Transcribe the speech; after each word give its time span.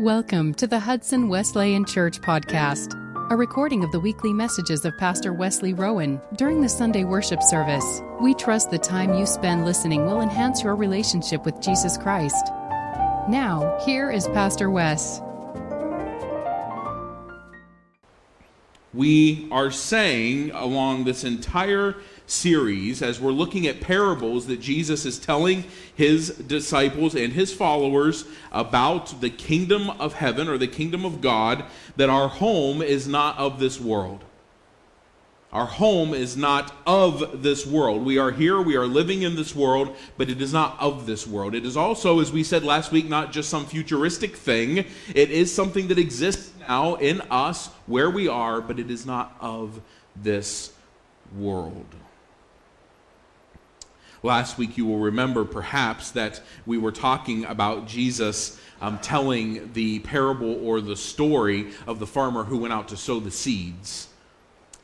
Welcome 0.00 0.52
to 0.56 0.66
the 0.66 0.78
Hudson 0.78 1.26
Wesleyan 1.26 1.86
Church 1.86 2.20
podcast, 2.20 2.92
a 3.30 3.36
recording 3.36 3.82
of 3.82 3.90
the 3.92 4.00
weekly 4.00 4.30
messages 4.30 4.84
of 4.84 4.98
Pastor 4.98 5.32
Wesley 5.32 5.72
Rowan 5.72 6.20
during 6.34 6.60
the 6.60 6.68
Sunday 6.68 7.04
worship 7.04 7.42
service. 7.42 8.02
We 8.20 8.34
trust 8.34 8.70
the 8.70 8.76
time 8.76 9.14
you 9.14 9.24
spend 9.24 9.64
listening 9.64 10.04
will 10.04 10.20
enhance 10.20 10.62
your 10.62 10.76
relationship 10.76 11.46
with 11.46 11.62
Jesus 11.62 11.96
Christ. 11.96 12.44
Now, 13.30 13.78
here 13.86 14.10
is 14.10 14.28
Pastor 14.28 14.70
Wes. 14.70 15.22
We 18.96 19.46
are 19.50 19.70
saying 19.70 20.52
along 20.52 21.04
this 21.04 21.22
entire 21.22 21.96
series 22.26 23.02
as 23.02 23.20
we're 23.20 23.30
looking 23.30 23.66
at 23.66 23.82
parables 23.82 24.46
that 24.46 24.60
Jesus 24.62 25.04
is 25.04 25.18
telling 25.18 25.64
his 25.94 26.30
disciples 26.30 27.14
and 27.14 27.34
his 27.34 27.52
followers 27.52 28.24
about 28.50 29.20
the 29.20 29.28
kingdom 29.28 29.90
of 29.90 30.14
heaven 30.14 30.48
or 30.48 30.56
the 30.56 30.66
kingdom 30.66 31.04
of 31.04 31.20
God, 31.20 31.64
that 31.96 32.08
our 32.08 32.28
home 32.28 32.80
is 32.80 33.06
not 33.06 33.36
of 33.36 33.60
this 33.60 33.78
world. 33.78 34.24
Our 35.52 35.66
home 35.66 36.12
is 36.12 36.36
not 36.36 36.74
of 36.86 37.42
this 37.42 37.64
world. 37.64 38.04
We 38.04 38.18
are 38.18 38.30
here, 38.30 38.60
we 38.60 38.76
are 38.76 38.86
living 38.86 39.22
in 39.22 39.36
this 39.36 39.54
world, 39.54 39.96
but 40.16 40.28
it 40.28 40.42
is 40.42 40.52
not 40.52 40.76
of 40.80 41.06
this 41.06 41.26
world. 41.26 41.54
It 41.54 41.64
is 41.64 41.76
also, 41.76 42.20
as 42.20 42.32
we 42.32 42.42
said 42.42 42.64
last 42.64 42.92
week, 42.92 43.08
not 43.08 43.32
just 43.32 43.48
some 43.48 43.64
futuristic 43.64 44.36
thing. 44.36 44.78
It 45.14 45.30
is 45.30 45.54
something 45.54 45.88
that 45.88 45.98
exists 45.98 46.52
now 46.68 46.96
in 46.96 47.20
us, 47.30 47.68
where 47.86 48.10
we 48.10 48.28
are, 48.28 48.60
but 48.60 48.78
it 48.80 48.90
is 48.90 49.06
not 49.06 49.36
of 49.40 49.80
this 50.16 50.72
world. 51.36 51.86
Last 54.22 54.58
week, 54.58 54.76
you 54.76 54.84
will 54.84 54.98
remember 54.98 55.44
perhaps 55.44 56.10
that 56.10 56.40
we 56.66 56.78
were 56.78 56.90
talking 56.90 57.44
about 57.44 57.86
Jesus 57.86 58.58
um, 58.80 58.98
telling 58.98 59.72
the 59.72 60.00
parable 60.00 60.66
or 60.66 60.80
the 60.80 60.96
story 60.96 61.72
of 61.86 61.98
the 61.98 62.06
farmer 62.06 62.44
who 62.44 62.58
went 62.58 62.72
out 62.72 62.88
to 62.88 62.96
sow 62.96 63.20
the 63.20 63.30
seeds, 63.30 64.08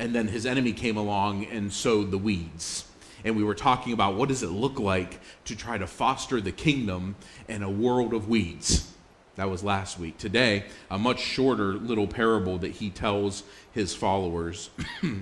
and 0.02 0.12
then 0.16 0.26
his 0.26 0.44
enemy 0.46 0.72
came 0.72 0.96
along 0.96 1.44
and 1.44 1.72
sowed 1.72 2.10
the 2.10 2.18
weeds. 2.18 2.86
And 3.24 3.36
we 3.36 3.44
were 3.44 3.54
talking 3.54 3.92
about 3.92 4.16
what 4.16 4.28
does 4.28 4.42
it 4.42 4.50
look 4.50 4.80
like 4.80 5.20
to 5.44 5.54
try 5.54 5.78
to 5.78 5.86
foster 5.86 6.40
the 6.40 6.50
kingdom 6.50 7.14
in 7.46 7.62
a 7.62 7.70
world 7.70 8.12
of 8.12 8.28
weeds. 8.28 8.92
That 9.36 9.48
was 9.48 9.62
last 9.62 10.00
week. 10.00 10.18
Today, 10.18 10.64
a 10.90 10.98
much 10.98 11.20
shorter 11.20 11.74
little 11.74 12.08
parable 12.08 12.58
that 12.58 12.72
he 12.72 12.90
tells 12.90 13.44
his 13.70 13.94
followers. 13.94 14.70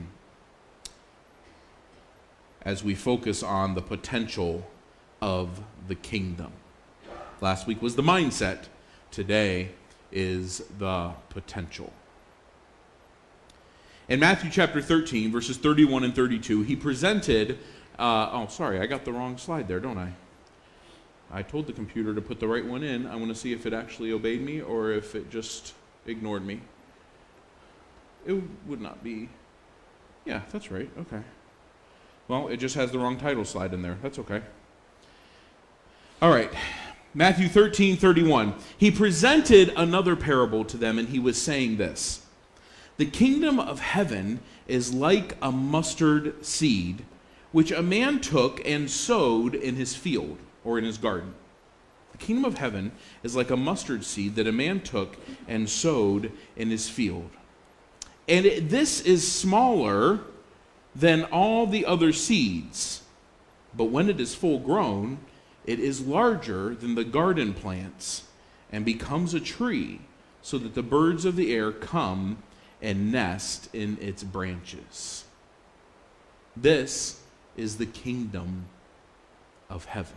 as 2.62 2.82
we 2.82 2.94
focus 2.94 3.42
on 3.42 3.74
the 3.74 3.82
potential 3.82 4.66
of 5.20 5.60
the 5.88 5.94
kingdom. 5.94 6.52
Last 7.42 7.66
week 7.66 7.82
was 7.82 7.96
the 7.96 8.02
mindset, 8.02 8.68
today 9.10 9.72
is 10.10 10.62
the 10.78 11.12
potential. 11.28 11.92
In 14.10 14.18
Matthew 14.18 14.50
chapter 14.50 14.82
13, 14.82 15.30
verses 15.30 15.56
31 15.56 16.02
and 16.02 16.12
32, 16.12 16.62
he 16.62 16.74
presented. 16.74 17.60
Uh, 17.96 18.28
oh, 18.32 18.48
sorry, 18.48 18.80
I 18.80 18.86
got 18.86 19.04
the 19.04 19.12
wrong 19.12 19.38
slide 19.38 19.68
there, 19.68 19.78
don't 19.78 19.98
I? 19.98 20.12
I 21.30 21.42
told 21.42 21.68
the 21.68 21.72
computer 21.72 22.12
to 22.12 22.20
put 22.20 22.40
the 22.40 22.48
right 22.48 22.66
one 22.66 22.82
in. 22.82 23.06
I 23.06 23.14
want 23.14 23.28
to 23.28 23.36
see 23.36 23.52
if 23.52 23.66
it 23.66 23.72
actually 23.72 24.10
obeyed 24.10 24.42
me 24.42 24.60
or 24.60 24.90
if 24.90 25.14
it 25.14 25.30
just 25.30 25.74
ignored 26.06 26.44
me. 26.44 26.60
It 28.26 28.42
would 28.66 28.80
not 28.80 29.04
be. 29.04 29.28
Yeah, 30.24 30.42
that's 30.50 30.72
right. 30.72 30.90
Okay. 30.98 31.22
Well, 32.26 32.48
it 32.48 32.56
just 32.56 32.74
has 32.74 32.90
the 32.90 32.98
wrong 32.98 33.16
title 33.16 33.44
slide 33.44 33.72
in 33.72 33.80
there. 33.80 33.96
That's 34.02 34.18
okay. 34.18 34.42
All 36.20 36.30
right. 36.32 36.52
Matthew 37.14 37.46
13, 37.46 37.96
31. 37.96 38.54
He 38.76 38.90
presented 38.90 39.72
another 39.76 40.16
parable 40.16 40.64
to 40.64 40.76
them, 40.76 40.98
and 40.98 41.10
he 41.10 41.20
was 41.20 41.40
saying 41.40 41.76
this 41.76 42.26
The 43.00 43.06
kingdom 43.06 43.58
of 43.58 43.80
heaven 43.80 44.40
is 44.68 44.92
like 44.92 45.34
a 45.40 45.50
mustard 45.50 46.44
seed, 46.44 47.06
which 47.50 47.72
a 47.72 47.80
man 47.80 48.20
took 48.20 48.60
and 48.68 48.90
sowed 48.90 49.54
in 49.54 49.76
his 49.76 49.96
field 49.96 50.36
or 50.64 50.76
in 50.76 50.84
his 50.84 50.98
garden. 50.98 51.32
The 52.12 52.18
kingdom 52.18 52.44
of 52.44 52.58
heaven 52.58 52.92
is 53.22 53.34
like 53.34 53.50
a 53.50 53.56
mustard 53.56 54.04
seed 54.04 54.34
that 54.34 54.46
a 54.46 54.52
man 54.52 54.82
took 54.82 55.16
and 55.48 55.66
sowed 55.66 56.30
in 56.56 56.68
his 56.68 56.90
field. 56.90 57.30
And 58.28 58.44
it, 58.44 58.68
this 58.68 59.00
is 59.00 59.26
smaller 59.26 60.20
than 60.94 61.24
all 61.24 61.66
the 61.66 61.86
other 61.86 62.12
seeds. 62.12 63.00
But 63.74 63.84
when 63.84 64.10
it 64.10 64.20
is 64.20 64.34
full 64.34 64.58
grown, 64.58 65.20
it 65.64 65.80
is 65.80 66.02
larger 66.02 66.74
than 66.74 66.96
the 66.96 67.04
garden 67.04 67.54
plants 67.54 68.24
and 68.70 68.84
becomes 68.84 69.32
a 69.32 69.40
tree, 69.40 70.02
so 70.42 70.58
that 70.58 70.74
the 70.74 70.82
birds 70.82 71.24
of 71.24 71.36
the 71.36 71.54
air 71.54 71.72
come 71.72 72.42
and 72.82 73.12
nest 73.12 73.68
in 73.74 73.98
its 74.00 74.22
branches. 74.22 75.24
This 76.56 77.20
is 77.56 77.76
the 77.76 77.86
kingdom 77.86 78.66
of 79.68 79.84
heaven. 79.84 80.16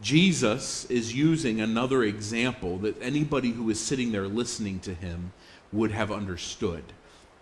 Jesus 0.00 0.84
is 0.86 1.14
using 1.14 1.60
another 1.60 2.02
example 2.02 2.78
that 2.78 3.00
anybody 3.00 3.50
who 3.50 3.70
is 3.70 3.78
sitting 3.78 4.12
there 4.12 4.26
listening 4.26 4.80
to 4.80 4.94
him 4.94 5.32
would 5.72 5.92
have 5.92 6.10
understood. 6.10 6.82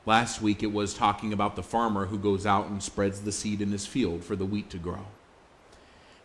Last 0.05 0.43
week 0.43 0.63
it 0.63 0.73
was 0.73 0.95
talking 0.95 1.33
about 1.33 1.57
the 1.57 1.63
farmer 1.63 2.07
who 2.07 2.19
goes 2.19 2.47
out 2.47 2.67
and 2.67 2.83
spreads 2.83 3.21
the 3.21 3.33
seed 3.33 3.61
in 3.61 3.71
his 3.71 3.87
field 3.87 4.25
for 4.25 4.37
the 4.37 4.45
wheat 4.45 4.71
to 4.71 4.79
grow. 4.79 5.07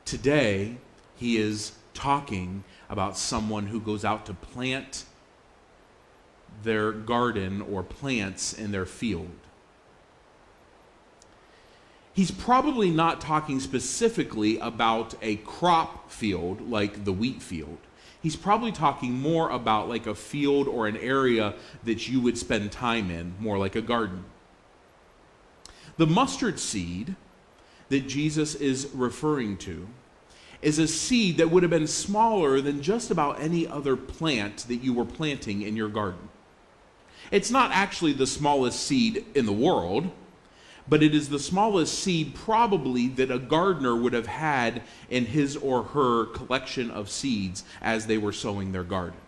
Today, 0.03 0.77
he 1.15 1.37
is 1.37 1.73
talking 1.93 2.63
about 2.95 3.17
someone 3.17 3.67
who 3.67 3.79
goes 3.79 4.05
out 4.05 4.25
to 4.27 4.33
plant 4.33 5.03
their 6.63 6.93
garden 6.93 7.61
or 7.61 7.83
plants 7.83 8.53
in 8.53 8.71
their 8.71 8.85
field. 8.85 9.29
He's 12.13 12.31
probably 12.31 12.89
not 12.89 13.19
talking 13.19 13.59
specifically 13.59 14.57
about 14.59 15.15
a 15.21 15.35
crop 15.35 16.09
field 16.09 16.69
like 16.69 17.03
the 17.03 17.11
wheat 17.11 17.41
field 17.41 17.79
he's 18.25 18.35
probably 18.35 18.71
talking 18.71 19.13
more 19.13 19.51
about 19.51 19.87
like 19.87 20.07
a 20.07 20.15
field 20.15 20.67
or 20.67 20.87
an 20.87 20.97
area 20.97 21.53
that 21.83 22.09
you 22.09 22.19
would 22.19 22.35
spend 22.35 22.71
time 22.71 23.11
in, 23.11 23.35
more 23.39 23.59
like 23.59 23.75
a 23.75 23.81
garden. 23.83 24.25
The 25.97 26.07
mustard 26.07 26.59
seed 26.59 27.15
that 27.89 28.07
Jesus 28.07 28.55
is 28.55 28.89
referring 28.95 29.57
to 29.57 29.87
is 30.65 30.79
a 30.79 30.87
seed 30.87 31.37
that 31.37 31.49
would 31.49 31.63
have 31.63 31.69
been 31.69 31.87
smaller 31.87 32.59
than 32.59 32.81
just 32.81 33.11
about 33.11 33.39
any 33.39 33.67
other 33.67 33.95
plant 33.95 34.65
that 34.67 34.77
you 34.77 34.93
were 34.93 35.05
planting 35.05 35.61
in 35.61 35.75
your 35.75 35.89
garden. 35.89 36.29
It's 37.31 37.51
not 37.51 37.71
actually 37.71 38.13
the 38.13 38.27
smallest 38.27 38.79
seed 38.81 39.25
in 39.35 39.45
the 39.45 39.53
world 39.53 40.11
but 40.87 41.01
it 41.01 41.15
is 41.15 41.29
the 41.29 41.39
smallest 41.39 41.97
seed 41.97 42.35
probably 42.35 43.07
that 43.07 43.31
a 43.31 43.39
gardener 43.39 43.95
would 43.95 44.13
have 44.13 44.27
had 44.27 44.83
in 45.09 45.25
his 45.25 45.57
or 45.57 45.83
her 45.83 46.25
collection 46.25 46.91
of 46.91 47.09
seeds 47.09 47.63
as 47.81 48.05
they 48.05 48.17
were 48.17 48.31
sowing 48.31 48.71
their 48.71 48.83
garden. 48.83 49.19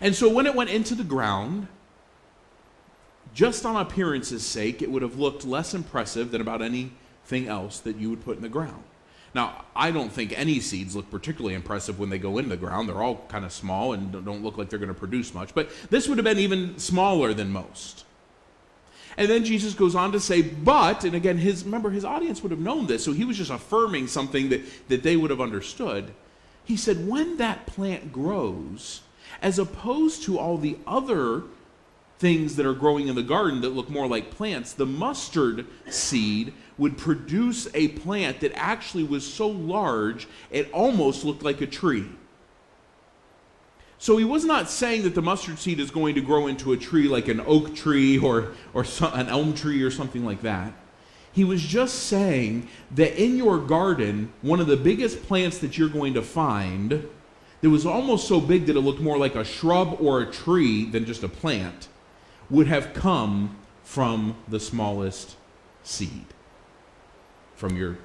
And 0.00 0.14
so 0.14 0.28
when 0.28 0.46
it 0.46 0.56
went 0.56 0.70
into 0.70 0.96
the 0.96 1.04
ground, 1.04 1.68
just 3.32 3.64
on 3.64 3.76
appearance's 3.76 4.44
sake, 4.44 4.82
it 4.82 4.90
would 4.90 5.02
have 5.02 5.18
looked 5.18 5.44
less 5.44 5.72
impressive 5.72 6.32
than 6.32 6.40
about 6.40 6.62
anything 7.24 7.48
else 7.48 7.80
that 7.80 7.96
you 7.96 8.10
would 8.10 8.24
put 8.24 8.36
in 8.36 8.42
the 8.42 8.48
ground. 8.48 8.82
Now, 9.34 9.64
I 9.74 9.90
don't 9.90 10.12
think 10.12 10.38
any 10.38 10.60
seeds 10.60 10.94
look 10.94 11.10
particularly 11.10 11.54
impressive 11.54 11.98
when 11.98 12.08
they 12.08 12.18
go 12.18 12.38
in 12.38 12.48
the 12.48 12.56
ground. 12.56 12.88
They're 12.88 13.02
all 13.02 13.24
kind 13.28 13.44
of 13.44 13.52
small 13.52 13.92
and 13.92 14.12
don't 14.12 14.44
look 14.44 14.56
like 14.56 14.70
they're 14.70 14.78
going 14.78 14.94
to 14.94 14.98
produce 14.98 15.34
much. 15.34 15.54
But 15.54 15.70
this 15.90 16.06
would 16.06 16.18
have 16.18 16.24
been 16.24 16.38
even 16.38 16.78
smaller 16.78 17.34
than 17.34 17.50
most. 17.50 18.04
And 19.16 19.28
then 19.28 19.44
Jesus 19.44 19.74
goes 19.74 19.94
on 19.94 20.12
to 20.12 20.20
say, 20.20 20.42
but, 20.42 21.04
and 21.04 21.14
again, 21.14 21.38
his 21.38 21.64
remember 21.64 21.90
his 21.90 22.04
audience 22.04 22.42
would 22.42 22.50
have 22.50 22.60
known 22.60 22.86
this, 22.86 23.04
so 23.04 23.12
he 23.12 23.24
was 23.24 23.36
just 23.36 23.50
affirming 23.50 24.08
something 24.08 24.48
that, 24.50 24.88
that 24.88 25.02
they 25.02 25.16
would 25.16 25.30
have 25.30 25.40
understood. 25.40 26.12
He 26.64 26.76
said, 26.76 27.08
when 27.08 27.36
that 27.36 27.66
plant 27.66 28.12
grows, 28.12 29.02
as 29.40 29.58
opposed 29.58 30.24
to 30.24 30.38
all 30.38 30.58
the 30.58 30.78
other 30.86 31.42
things 32.18 32.56
that 32.56 32.66
are 32.66 32.74
growing 32.74 33.08
in 33.08 33.14
the 33.14 33.22
garden 33.22 33.60
that 33.60 33.70
look 33.70 33.90
more 33.90 34.06
like 34.06 34.30
plants, 34.30 34.72
the 34.72 34.86
mustard 34.86 35.66
seed 35.90 36.52
would 36.78 36.98
produce 36.98 37.68
a 37.74 37.88
plant 37.88 38.40
that 38.40 38.52
actually 38.54 39.04
was 39.04 39.24
so 39.30 39.48
large 39.48 40.26
it 40.50 40.70
almost 40.72 41.24
looked 41.24 41.42
like 41.42 41.60
a 41.60 41.66
tree. 41.66 42.08
So 43.98 44.16
he 44.16 44.24
was 44.24 44.44
not 44.44 44.68
saying 44.68 45.02
that 45.04 45.14
the 45.14 45.22
mustard 45.22 45.58
seed 45.58 45.80
is 45.80 45.90
going 45.90 46.14
to 46.16 46.20
grow 46.20 46.46
into 46.46 46.72
a 46.72 46.76
tree 46.76 47.08
like 47.08 47.28
an 47.28 47.40
oak 47.46 47.74
tree 47.74 48.18
or, 48.18 48.52
or 48.74 48.84
an 49.00 49.28
elm 49.28 49.54
tree 49.54 49.82
or 49.82 49.90
something 49.90 50.24
like 50.24 50.42
that. 50.42 50.72
He 51.32 51.42
was 51.42 51.62
just 51.62 52.04
saying 52.04 52.68
that 52.92 53.20
in 53.20 53.36
your 53.36 53.58
garden, 53.58 54.32
one 54.42 54.60
of 54.60 54.66
the 54.66 54.76
biggest 54.76 55.22
plants 55.24 55.58
that 55.58 55.78
you're 55.78 55.88
going 55.88 56.14
to 56.14 56.22
find 56.22 57.08
that 57.60 57.70
was 57.70 57.86
almost 57.86 58.28
so 58.28 58.40
big 58.40 58.66
that 58.66 58.76
it 58.76 58.80
looked 58.80 59.00
more 59.00 59.16
like 59.16 59.34
a 59.34 59.44
shrub 59.44 59.96
or 60.00 60.20
a 60.20 60.30
tree 60.30 60.84
than 60.84 61.06
just 61.06 61.22
a 61.22 61.28
plant 61.28 61.88
would 62.50 62.66
have 62.66 62.92
come 62.92 63.56
from 63.82 64.36
the 64.48 64.60
smallest 64.60 65.36
seed 65.82 66.26
from 67.56 67.76
your 67.76 67.98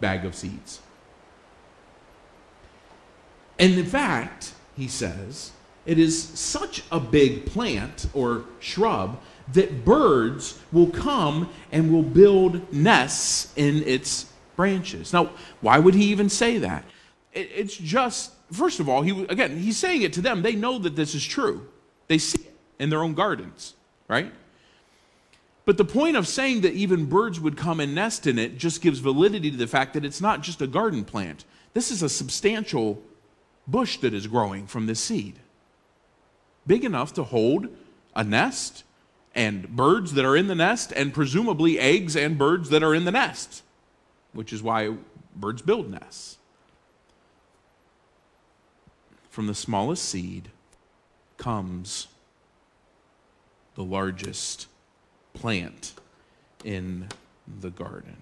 bag 0.00 0.24
of 0.24 0.34
seeds. 0.34 0.80
And 3.58 3.74
in 3.74 3.86
fact, 3.86 4.52
he 4.76 4.88
says, 4.88 5.52
it 5.86 5.98
is 5.98 6.22
such 6.22 6.82
a 6.90 7.00
big 7.00 7.46
plant 7.46 8.08
or 8.12 8.44
shrub 8.60 9.20
that 9.52 9.84
birds 9.84 10.58
will 10.72 10.88
come 10.88 11.48
and 11.70 11.92
will 11.92 12.02
build 12.02 12.72
nests 12.72 13.52
in 13.56 13.82
its 13.84 14.26
branches. 14.56 15.12
Now, 15.12 15.30
why 15.60 15.78
would 15.78 15.94
he 15.94 16.06
even 16.06 16.28
say 16.28 16.58
that? 16.58 16.84
it's 17.36 17.76
just, 17.76 18.32
first 18.50 18.80
of 18.80 18.88
all, 18.88 19.02
he 19.02 19.24
again, 19.26 19.58
he's 19.58 19.76
saying 19.76 20.02
it 20.02 20.12
to 20.14 20.20
them. 20.20 20.42
They 20.42 20.54
know 20.54 20.78
that 20.78 20.96
this 20.96 21.14
is 21.14 21.24
true. 21.24 21.68
They 22.08 22.18
see 22.18 22.40
it 22.40 22.56
in 22.78 22.90
their 22.90 23.02
own 23.02 23.14
gardens, 23.14 23.74
right? 24.08 24.32
But 25.66 25.78
the 25.78 25.84
point 25.84 26.16
of 26.16 26.28
saying 26.28 26.60
that 26.60 26.74
even 26.74 27.06
birds 27.06 27.40
would 27.40 27.56
come 27.56 27.80
and 27.80 27.92
nest 27.94 28.26
in 28.26 28.38
it 28.38 28.56
just 28.56 28.80
gives 28.80 29.00
validity 29.00 29.50
to 29.50 29.56
the 29.56 29.66
fact 29.66 29.94
that 29.94 30.04
it's 30.04 30.20
not 30.20 30.40
just 30.40 30.62
a 30.62 30.66
garden 30.66 31.04
plant. 31.04 31.44
This 31.74 31.90
is 31.90 32.02
a 32.02 32.08
substantial 32.08 33.02
bush 33.66 33.98
that 33.98 34.14
is 34.14 34.28
growing 34.28 34.68
from 34.68 34.86
this 34.86 35.00
seed. 35.00 35.40
Big 36.68 36.84
enough 36.84 37.12
to 37.14 37.24
hold 37.24 37.66
a 38.14 38.22
nest 38.22 38.84
and 39.34 39.68
birds 39.68 40.14
that 40.14 40.24
are 40.24 40.36
in 40.36 40.46
the 40.46 40.54
nest, 40.54 40.92
and 40.96 41.12
presumably 41.12 41.78
eggs 41.78 42.16
and 42.16 42.38
birds 42.38 42.70
that 42.70 42.82
are 42.82 42.94
in 42.94 43.04
the 43.04 43.10
nest, 43.10 43.62
which 44.32 44.50
is 44.50 44.62
why 44.62 44.94
birds 45.34 45.60
build 45.60 45.90
nests. 45.90 46.38
From 49.28 49.46
the 49.46 49.54
smallest 49.54 50.08
seed 50.08 50.48
comes 51.36 52.06
the 53.74 53.84
largest 53.84 54.68
plant 55.36 55.92
in 56.64 57.06
the 57.60 57.70
garden. 57.70 58.16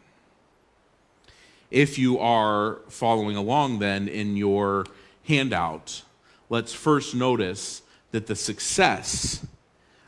If 1.70 1.98
you 1.98 2.18
are 2.18 2.80
following 2.88 3.36
along 3.36 3.78
then 3.78 4.06
in 4.06 4.36
your 4.36 4.84
handout, 5.26 6.02
let's 6.50 6.72
first 6.72 7.14
notice 7.14 7.82
that 8.10 8.26
the 8.26 8.36
success 8.36 9.44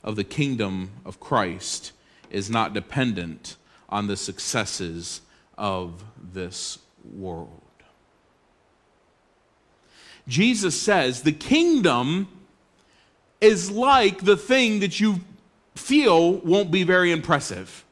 of 0.05 0.17
the 0.17 0.25
kingdom 0.25 0.91
of 1.05 1.19
Christ 1.19 1.93
is 2.31 2.51
not 2.51 2.75
dependent 2.75 3.57
on 3.89 4.07
the 4.07 4.17
successes 4.17 5.23
of 5.57 6.05
this 6.33 6.79
world. 7.15 7.63
Jesus 10.29 10.81
says 10.81 11.23
the 11.23 11.33
kingdom 11.33 12.29
is 13.41 13.71
like 13.71 14.25
the 14.25 14.37
thing 14.37 14.81
that 14.81 14.99
you 14.99 15.21
feel 15.77 16.35
won't 16.39 16.71
be 16.71 16.83
very 16.83 17.13
impressive. 17.13 17.85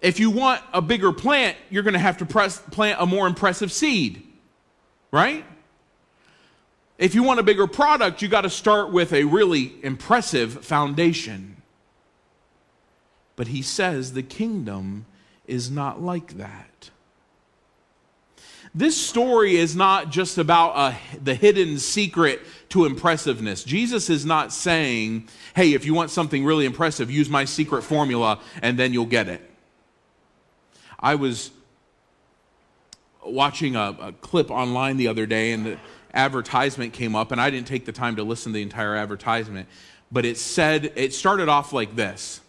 If 0.00 0.20
you 0.20 0.30
want 0.30 0.62
a 0.72 0.82
bigger 0.82 1.12
plant, 1.12 1.56
you're 1.70 1.82
going 1.82 1.94
to 1.94 1.98
have 1.98 2.18
to 2.18 2.26
press, 2.26 2.58
plant 2.58 3.00
a 3.00 3.06
more 3.06 3.26
impressive 3.26 3.72
seed, 3.72 4.22
right? 5.10 5.44
If 6.98 7.14
you 7.14 7.22
want 7.22 7.40
a 7.40 7.42
bigger 7.42 7.66
product, 7.66 8.22
you 8.22 8.28
got 8.28 8.42
to 8.42 8.50
start 8.50 8.90
with 8.90 9.12
a 9.12 9.24
really 9.24 9.74
impressive 9.82 10.64
foundation. 10.64 11.56
But 13.36 13.48
he 13.48 13.62
says 13.62 14.12
the 14.12 14.22
kingdom 14.22 15.06
is 15.46 15.70
not 15.70 16.00
like 16.00 16.38
that. 16.38 16.90
This 18.76 18.94
story 18.94 19.56
is 19.56 19.74
not 19.74 20.10
just 20.10 20.36
about 20.36 20.72
a, 20.76 21.18
the 21.24 21.34
hidden 21.34 21.78
secret 21.78 22.42
to 22.68 22.84
impressiveness. 22.84 23.64
Jesus 23.64 24.10
is 24.10 24.26
not 24.26 24.52
saying, 24.52 25.30
hey, 25.54 25.72
if 25.72 25.86
you 25.86 25.94
want 25.94 26.10
something 26.10 26.44
really 26.44 26.66
impressive, 26.66 27.10
use 27.10 27.30
my 27.30 27.46
secret 27.46 27.80
formula 27.80 28.38
and 28.60 28.78
then 28.78 28.92
you'll 28.92 29.06
get 29.06 29.28
it. 29.28 29.40
I 31.00 31.14
was 31.14 31.52
watching 33.24 33.76
a, 33.76 33.96
a 33.98 34.12
clip 34.12 34.50
online 34.50 34.98
the 34.98 35.08
other 35.08 35.24
day 35.24 35.52
and 35.52 35.64
the 35.64 35.78
advertisement 36.12 36.92
came 36.92 37.16
up, 37.16 37.32
and 37.32 37.40
I 37.40 37.48
didn't 37.48 37.68
take 37.68 37.86
the 37.86 37.92
time 37.92 38.16
to 38.16 38.24
listen 38.24 38.52
to 38.52 38.56
the 38.56 38.62
entire 38.62 38.94
advertisement, 38.94 39.68
but 40.12 40.26
it 40.26 40.36
said, 40.36 40.92
it 40.96 41.14
started 41.14 41.48
off 41.48 41.72
like 41.72 41.96
this 41.96 42.42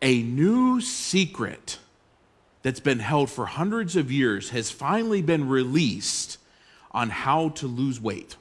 A 0.00 0.22
new 0.22 0.80
secret 0.80 1.78
that's 2.62 2.80
been 2.80 3.00
held 3.00 3.30
for 3.30 3.46
hundreds 3.46 3.96
of 3.96 4.10
years 4.10 4.50
has 4.50 4.70
finally 4.70 5.22
been 5.22 5.48
released 5.48 6.38
on 6.92 7.10
how 7.10 7.50
to 7.50 7.66
lose 7.66 8.00
weight. 8.00 8.36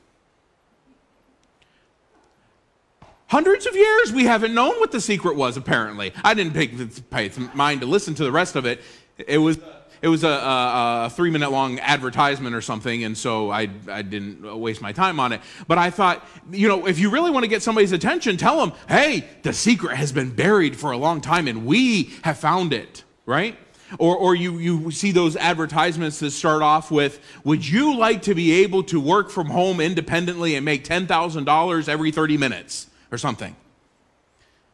Hundreds 3.28 3.66
of 3.66 3.76
years 3.76 4.12
we 4.12 4.26
haven't 4.26 4.54
known 4.54 4.78
what 4.80 4.92
the 4.92 5.00
secret 5.00 5.38
was, 5.38 5.56
apparently. 5.56 6.12
I 6.24 6.34
didn't 6.34 6.54
pay 6.54 7.28
the 7.30 7.50
mind 7.54 7.80
to 7.82 7.88
listen 7.88 8.14
to 8.16 8.24
the 8.24 8.32
rest 8.32 8.58
of 8.58 8.66
it. 8.66 8.82
It 9.18 9.38
was, 9.38 9.58
it 10.02 10.10
was 10.10 10.26
a, 10.26 10.30
a, 10.30 11.06
a 11.06 11.10
three 11.10 11.32
minute 11.32 11.50
long 11.50 11.80
advertisement 11.80 12.54
or 12.54 12.62
something, 12.62 13.06
and 13.06 13.18
so 13.18 13.50
I, 13.50 13.70
I 13.90 14.02
didn't 14.02 14.60
waste 14.60 14.82
my 14.82 14.92
time 14.92 15.20
on 15.20 15.32
it. 15.32 15.40
But 15.66 15.78
I 15.78 15.92
thought, 15.92 16.28
you 16.52 16.68
know, 16.68 16.88
if 16.88 17.00
you 17.00 17.10
really 17.10 17.32
want 17.32 17.44
to 17.46 17.48
get 17.48 17.64
somebody's 17.64 17.94
attention, 17.94 18.36
tell 18.36 18.60
them, 18.60 18.76
hey, 18.90 19.26
the 19.44 19.54
secret 19.54 19.96
has 19.96 20.12
been 20.12 20.32
buried 20.32 20.76
for 20.76 20.92
a 20.92 20.98
long 20.98 21.22
time 21.22 21.48
and 21.48 21.66
we 21.66 22.12
have 22.24 22.38
found 22.38 22.74
it, 22.74 23.06
right? 23.26 23.58
Or, 24.00 24.16
or 24.16 24.36
you, 24.36 24.58
you 24.58 24.92
see 24.92 25.12
those 25.12 25.36
advertisements 25.36 26.20
that 26.20 26.32
start 26.32 26.62
off 26.62 26.92
with, 26.92 27.20
Would 27.44 27.68
you 27.68 27.98
like 27.98 28.22
to 28.24 28.36
be 28.36 28.64
able 28.64 28.84
to 28.84 29.00
work 29.00 29.30
from 29.30 29.48
home 29.48 29.80
independently 29.80 30.56
and 30.56 30.64
make 30.64 30.84
$10,000 30.86 31.90
every 31.90 32.12
30 32.12 32.38
minutes 32.38 32.88
or 33.12 33.18
something? 33.18 33.56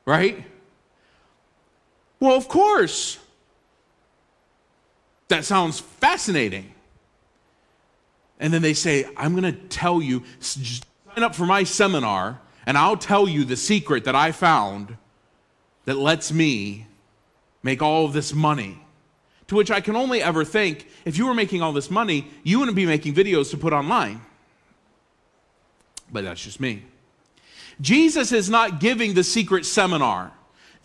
Right? 0.06 0.46
Well, 2.20 2.36
of 2.36 2.48
course. 2.48 3.20
That 5.30 5.46
sounds 5.46 5.80
fascinating. 5.80 6.74
And 8.40 8.54
then 8.54 8.62
they 8.62 8.74
say, 8.74 9.06
I'm 9.18 9.32
going 9.40 9.52
to 9.52 9.60
tell 9.68 10.02
you, 10.02 10.24
sign 10.40 11.24
up 11.24 11.36
for 11.36 11.46
my 11.46 11.64
seminar, 11.64 12.40
and 12.66 12.78
I'll 12.78 12.98
tell 12.98 13.28
you 13.28 13.44
the 13.44 13.58
secret 13.58 14.06
that 14.06 14.16
I 14.16 14.32
found 14.32 14.98
that 15.86 15.98
lets 15.98 16.32
me 16.32 16.86
make 17.64 17.82
all 17.82 18.08
this 18.08 18.34
money. 18.34 18.80
To 19.48 19.56
which 19.56 19.72
I 19.72 19.80
can 19.80 19.96
only 19.96 20.22
ever 20.22 20.44
think 20.44 20.88
if 21.06 21.18
you 21.18 21.26
were 21.26 21.34
making 21.34 21.62
all 21.62 21.72
this 21.72 21.90
money, 21.90 22.28
you 22.44 22.60
wouldn't 22.60 22.76
be 22.76 22.86
making 22.86 23.14
videos 23.14 23.50
to 23.52 23.58
put 23.58 23.74
online. 23.74 24.22
But 26.12 26.24
that's 26.24 26.44
just 26.44 26.60
me. 26.60 26.84
Jesus 27.80 28.32
is 28.32 28.50
not 28.50 28.80
giving 28.80 29.14
the 29.14 29.24
secret 29.24 29.66
seminar. 29.66 30.34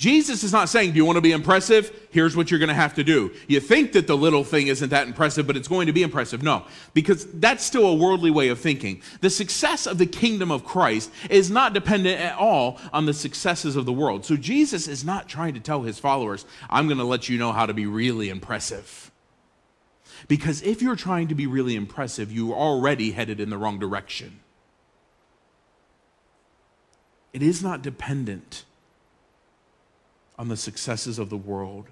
Jesus 0.03 0.43
is 0.43 0.53
not 0.53 0.69
saying, 0.69 0.91
Do 0.91 0.97
you 0.97 1.05
want 1.05 1.15
to 1.15 1.23
be 1.23 1.31
impressive? 1.31 2.09
Here's 2.11 2.35
what 2.35 2.51
you're 2.51 2.59
going 2.59 2.71
to 2.71 2.75
have 2.75 2.95
to 2.95 3.05
do. 3.05 3.31
You 3.47 3.61
think 3.61 3.93
that 3.93 4.09
the 4.09 4.17
little 4.17 4.43
thing 4.43 4.67
isn't 4.67 4.89
that 4.89 5.07
impressive, 5.07 5.47
but 5.47 5.57
it's 5.57 5.69
going 5.69 5.87
to 5.87 5.93
be 5.93 6.03
impressive. 6.03 6.43
No, 6.43 6.65
because 6.93 7.25
that's 7.35 7.63
still 7.63 7.87
a 7.87 7.95
worldly 7.95 8.33
way 8.33 8.49
of 8.49 8.59
thinking. 8.59 9.01
The 9.21 9.31
success 9.31 9.87
of 9.87 9.99
the 9.99 10.07
kingdom 10.07 10.51
of 10.51 10.65
Christ 10.65 11.13
is 11.31 11.53
not 11.53 11.73
dependent 11.73 12.19
at 12.19 12.37
all 12.37 12.81
on 12.93 13.07
the 13.07 13.15
successes 13.15 13.77
of 13.77 13.87
the 13.87 13.93
world. 13.93 14.25
So 14.25 14.37
Jesus 14.37 14.89
is 14.89 15.05
not 15.05 15.29
trying 15.29 15.55
to 15.55 15.61
tell 15.61 15.83
his 15.83 16.01
followers, 16.01 16.47
I'm 16.69 16.89
going 16.89 16.99
to 16.99 17.05
let 17.05 17.29
you 17.29 17.39
know 17.39 17.53
how 17.53 17.67
to 17.67 17.73
be 17.73 17.87
really 17.87 18.29
impressive. 18.29 19.13
Because 20.27 20.63
if 20.63 20.83
you're 20.83 20.97
trying 20.97 21.29
to 21.29 21.37
be 21.37 21.47
really 21.47 21.77
impressive, 21.77 22.33
you're 22.33 22.57
already 22.57 23.13
headed 23.13 23.39
in 23.39 23.51
the 23.51 23.57
wrong 23.57 23.79
direction. 23.79 24.41
It 27.33 27.41
is 27.41 27.63
not 27.63 27.83
dependent 27.83 28.65
on 30.43 30.49
the 30.49 30.57
successes 30.57 31.21
of 31.21 31.31
the 31.31 31.37
world. 31.37 31.87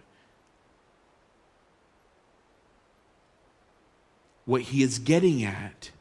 What 4.45 4.63
he 4.63 4.83
is 4.83 4.99
getting 4.99 5.45
at 5.45 5.93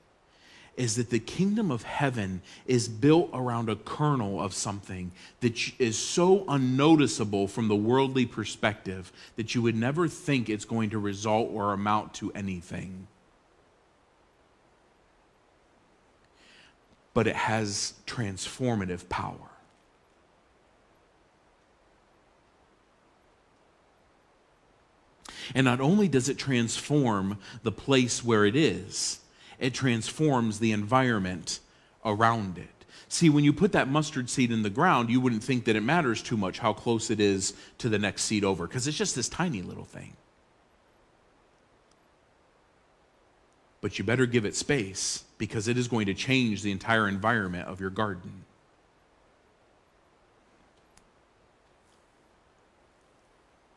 is 0.75 0.95
that 0.95 1.11
the 1.11 1.19
kingdom 1.19 1.69
of 1.69 1.83
heaven 1.83 2.41
is 2.65 2.87
built 2.87 3.29
around 3.33 3.69
a 3.69 3.75
kernel 3.75 4.41
of 4.41 4.55
something 4.55 5.11
that 5.41 5.79
is 5.79 5.95
so 5.95 6.43
unnoticeable 6.47 7.47
from 7.47 7.67
the 7.67 7.75
worldly 7.75 8.25
perspective 8.25 9.11
that 9.35 9.53
you 9.53 9.61
would 9.61 9.75
never 9.75 10.07
think 10.07 10.49
it's 10.49 10.65
going 10.65 10.89
to 10.89 10.97
result 10.97 11.51
or 11.53 11.71
amount 11.71 12.15
to 12.15 12.31
anything. 12.31 13.05
But 17.13 17.27
it 17.27 17.35
has 17.35 17.93
transformative 18.07 19.07
power. 19.07 19.51
And 25.55 25.65
not 25.65 25.81
only 25.81 26.07
does 26.07 26.29
it 26.29 26.37
transform 26.37 27.39
the 27.63 27.71
place 27.71 28.23
where 28.23 28.45
it 28.45 28.55
is, 28.55 29.19
it 29.59 29.73
transforms 29.73 30.59
the 30.59 30.71
environment 30.71 31.59
around 32.05 32.57
it. 32.57 32.67
See, 33.07 33.29
when 33.29 33.43
you 33.43 33.51
put 33.51 33.71
that 33.71 33.87
mustard 33.87 34.29
seed 34.29 34.51
in 34.51 34.61
the 34.61 34.69
ground, 34.69 35.09
you 35.09 35.19
wouldn't 35.19 35.43
think 35.43 35.65
that 35.65 35.75
it 35.75 35.81
matters 35.81 36.21
too 36.21 36.37
much 36.37 36.59
how 36.59 36.73
close 36.73 37.09
it 37.09 37.19
is 37.19 37.53
to 37.79 37.89
the 37.89 37.97
next 37.97 38.23
seed 38.23 38.43
over, 38.43 38.67
because 38.67 38.87
it's 38.87 38.97
just 38.97 39.15
this 39.15 39.27
tiny 39.27 39.63
little 39.63 39.83
thing. 39.83 40.13
But 43.81 43.97
you 43.97 44.05
better 44.05 44.25
give 44.25 44.45
it 44.45 44.55
space 44.55 45.23
because 45.37 45.67
it 45.67 45.77
is 45.77 45.87
going 45.87 46.05
to 46.05 46.13
change 46.13 46.61
the 46.61 46.71
entire 46.71 47.07
environment 47.07 47.67
of 47.67 47.81
your 47.81 47.89
garden. 47.89 48.43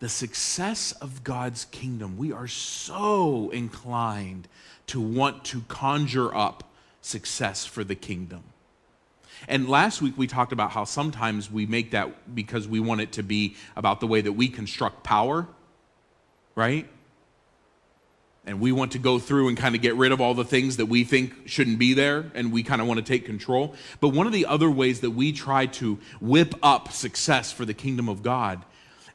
The 0.02 0.08
success 0.08 0.90
of 1.00 1.22
God's 1.22 1.66
kingdom, 1.66 2.16
we 2.16 2.32
are 2.32 2.48
so 2.48 3.50
inclined 3.50 4.48
to 4.88 5.00
want 5.00 5.44
to 5.44 5.60
conjure 5.68 6.34
up 6.34 6.64
success 7.02 7.64
for 7.64 7.84
the 7.84 7.94
kingdom. 7.94 8.42
And 9.46 9.68
last 9.68 10.02
week 10.02 10.18
we 10.18 10.26
talked 10.26 10.50
about 10.50 10.72
how 10.72 10.82
sometimes 10.82 11.52
we 11.52 11.66
make 11.66 11.92
that 11.92 12.34
because 12.34 12.66
we 12.66 12.80
want 12.80 13.00
it 13.00 13.12
to 13.12 13.22
be 13.22 13.54
about 13.76 14.00
the 14.00 14.08
way 14.08 14.20
that 14.20 14.32
we 14.32 14.48
construct 14.48 15.04
power, 15.04 15.46
right? 16.56 16.88
And 18.44 18.58
we 18.58 18.72
want 18.72 18.90
to 18.92 18.98
go 18.98 19.20
through 19.20 19.46
and 19.46 19.56
kind 19.56 19.76
of 19.76 19.82
get 19.82 19.94
rid 19.94 20.10
of 20.10 20.20
all 20.20 20.34
the 20.34 20.44
things 20.44 20.78
that 20.78 20.86
we 20.86 21.04
think 21.04 21.46
shouldn't 21.46 21.78
be 21.78 21.94
there, 21.94 22.32
and 22.34 22.50
we 22.50 22.64
kind 22.64 22.82
of 22.82 22.88
want 22.88 22.98
to 22.98 23.04
take 23.04 23.24
control. 23.24 23.76
But 24.00 24.08
one 24.08 24.26
of 24.26 24.32
the 24.32 24.46
other 24.46 24.68
ways 24.68 24.98
that 25.02 25.12
we 25.12 25.30
try 25.30 25.66
to 25.66 26.00
whip 26.20 26.56
up 26.60 26.90
success 26.90 27.52
for 27.52 27.64
the 27.64 27.72
kingdom 27.72 28.08
of 28.08 28.24
God 28.24 28.64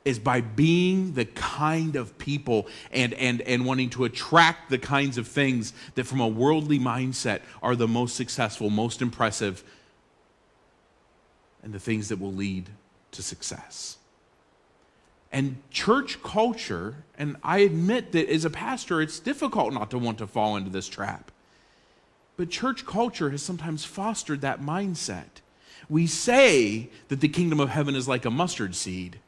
is 0.08 0.20
by 0.20 0.42
being 0.42 1.14
the 1.14 1.26
kind 1.26 1.96
of 1.96 2.18
people 2.18 2.68
and, 2.92 3.14
and, 3.16 3.42
and 3.42 3.66
wanting 3.66 3.90
to 3.92 4.06
attract 4.06 4.70
the 4.70 4.78
kinds 4.78 5.18
of 5.18 5.28
things 5.28 5.74
that, 5.96 6.06
from 6.06 6.22
a 6.22 6.28
worldly 6.28 6.80
mindset, 6.80 7.42
are 7.62 7.76
the 7.76 7.88
most 7.88 8.16
successful, 8.16 8.70
most 8.70 9.02
impressive, 9.02 9.64
and 11.62 11.74
the 11.74 11.80
things 11.80 12.10
that 12.10 12.20
will 12.20 12.34
lead 12.34 12.70
to 13.12 13.22
success. 13.22 13.98
And 15.32 15.58
church 15.72 16.24
culture, 16.24 17.04
and 17.18 17.36
I 17.44 17.60
admit 17.60 18.14
that 18.14 18.30
as 18.30 18.46
a 18.46 18.50
pastor, 18.50 19.02
it's 19.02 19.20
difficult 19.20 19.74
not 19.74 19.92
to 19.92 19.98
want 19.98 20.20
to 20.20 20.28
fall 20.28 20.56
into 20.56 20.70
this 20.70 20.88
trap. 20.88 21.32
But 22.38 22.50
church 22.50 22.86
culture 22.86 23.32
has 23.32 23.42
sometimes 23.42 23.84
fostered 23.84 24.42
that 24.42 24.62
mindset. 24.62 25.42
We 25.90 26.08
say 26.08 26.90
that 27.10 27.20
the 27.20 27.28
kingdom 27.28 27.60
of 27.60 27.70
heaven 27.70 27.96
is 27.96 28.08
like 28.08 28.26
a 28.26 28.32
mustard 28.32 28.76
seed, 28.76 29.20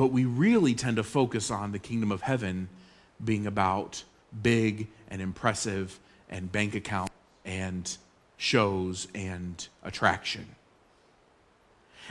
but 0.00 0.12
we 0.12 0.24
really 0.24 0.74
tend 0.74 0.96
to 0.96 1.02
focus 1.02 1.50
on 1.50 1.72
the 1.72 1.78
kingdom 1.78 2.10
of 2.10 2.22
heaven 2.22 2.70
being 3.22 3.46
about 3.46 4.02
big 4.42 4.88
and 5.10 5.20
impressive 5.20 6.00
and 6.30 6.50
bank 6.50 6.74
account 6.74 7.10
and 7.44 7.98
shows 8.38 9.08
and 9.14 9.68
attraction. 9.82 10.46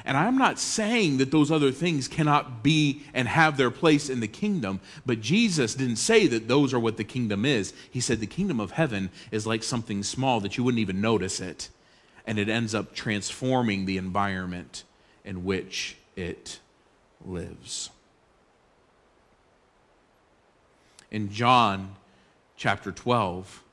And 0.05 0.15
I'm 0.15 0.37
not 0.37 0.59
saying 0.59 1.17
that 1.17 1.31
those 1.31 1.49
other 1.49 1.71
things 1.71 2.07
cannot 2.07 2.61
be 2.61 3.01
and 3.11 3.27
have 3.27 3.57
their 3.57 3.71
place 3.71 4.07
in 4.07 4.19
the 4.19 4.27
kingdom, 4.27 4.81
but 5.03 5.19
Jesus 5.19 5.73
didn't 5.73 5.95
say 5.95 6.27
that 6.27 6.47
those 6.47 6.75
are 6.75 6.79
what 6.79 6.97
the 6.97 7.03
kingdom 7.03 7.43
is. 7.43 7.73
He 7.89 8.01
said 8.01 8.19
the 8.19 8.27
kingdom 8.27 8.59
of 8.59 8.69
heaven 8.69 9.09
is 9.31 9.47
like 9.47 9.63
something 9.63 10.03
small 10.03 10.39
that 10.41 10.57
you 10.57 10.63
wouldn't 10.63 10.79
even 10.79 11.01
notice 11.01 11.39
it, 11.39 11.69
and 12.27 12.37
it 12.37 12.49
ends 12.49 12.75
up 12.75 12.93
transforming 12.93 13.87
the 13.87 13.97
environment 13.97 14.83
in 15.25 15.43
which 15.43 15.97
it 16.15 16.59
lives. 17.29 17.89
In 21.11 21.31
John 21.31 21.95
chapter 22.55 22.91
12, 22.91 23.63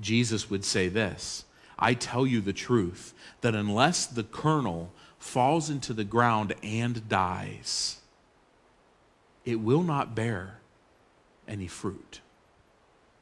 Jesus 0.00 0.50
would 0.50 0.64
say 0.64 0.88
this 0.88 1.44
I 1.78 1.94
tell 1.94 2.26
you 2.26 2.40
the 2.40 2.52
truth, 2.52 3.14
that 3.40 3.54
unless 3.54 4.06
the 4.06 4.24
kernel 4.24 4.92
falls 5.18 5.70
into 5.70 5.92
the 5.92 6.04
ground 6.04 6.54
and 6.62 7.08
dies, 7.08 7.98
it 9.44 9.60
will 9.60 9.82
not 9.82 10.14
bear 10.14 10.58
any 11.48 11.66
fruit. 11.66 12.20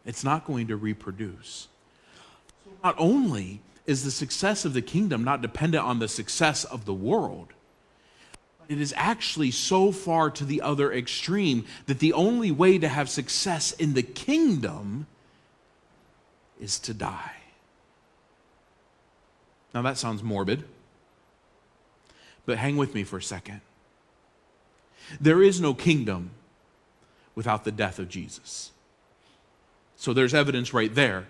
It's 0.05 0.25
not 0.25 0.47
going 0.47 0.69
to 0.69 0.77
reproduce. 0.77 1.69
So 2.65 2.71
not 2.83 2.95
only 2.99 3.61
is 3.87 4.05
the 4.05 4.11
success 4.11 4.65
of 4.65 4.75
the 4.75 4.83
kingdom 4.83 5.25
not 5.25 5.43
dependent 5.43 5.85
on 5.85 5.99
the 5.99 6.09
success 6.09 6.65
of 6.65 6.85
the 6.85 6.95
world, 6.95 7.53
it 8.69 8.81
is 8.81 8.95
actually 8.97 9.51
so 9.51 9.93
far 9.93 10.31
to 10.31 10.45
the 10.45 10.63
other 10.63 10.93
extreme 10.93 11.65
that 11.87 11.99
the 11.99 12.13
only 12.13 12.51
way 12.51 12.79
to 12.79 12.89
have 12.89 13.09
success 13.09 13.73
in 13.73 13.95
the 13.95 14.03
kingdom 14.03 15.07
is 16.61 16.79
to 16.81 16.95
die. 16.95 17.33
Now 19.75 19.83
that 19.83 19.99
sounds 19.99 20.23
morbid. 20.23 20.65
But 22.45 22.59
hang 22.59 22.77
with 22.77 22.95
me 22.95 23.05
for 23.05 23.19
a 23.19 23.23
second. 23.23 23.61
There 25.21 25.43
is 25.43 25.61
no 25.61 25.75
kingdom 25.75 26.31
without 27.35 27.65
the 27.65 27.73
death 27.73 27.99
of 27.99 28.09
Jesus. 28.09 28.71
So 29.97 30.13
there's 30.13 30.35
evidence 30.35 30.75
right 30.75 30.93
there 30.95 31.27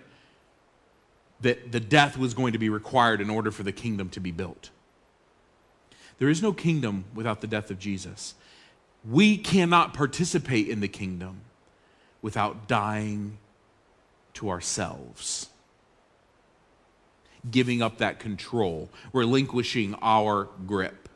that 1.40 1.72
the 1.72 1.80
death 1.80 2.16
was 2.16 2.34
going 2.34 2.52
to 2.52 2.58
be 2.58 2.68
required 2.68 3.20
in 3.20 3.28
order 3.28 3.50
for 3.50 3.62
the 3.62 3.72
kingdom 3.72 4.08
to 4.10 4.20
be 4.20 4.30
built. 4.30 4.70
There 6.19 6.28
is 6.28 6.42
no 6.42 6.52
kingdom 6.52 7.04
without 7.14 7.40
the 7.40 7.47
death 7.47 7.71
of 7.71 7.78
Jesus. 7.78 8.35
We 9.09 9.37
cannot 9.37 9.95
participate 9.95 10.69
in 10.69 10.81
the 10.81 10.88
kingdom 10.88 11.40
without 12.21 12.69
dying 12.69 13.38
to 14.35 14.49
ourselves 14.49 15.49
giving 17.50 17.83
up 17.83 17.99
that 17.99 18.21
control, 18.21 18.88
relinquishing 19.12 19.95
our 20.00 20.49
grip. 20.66 21.09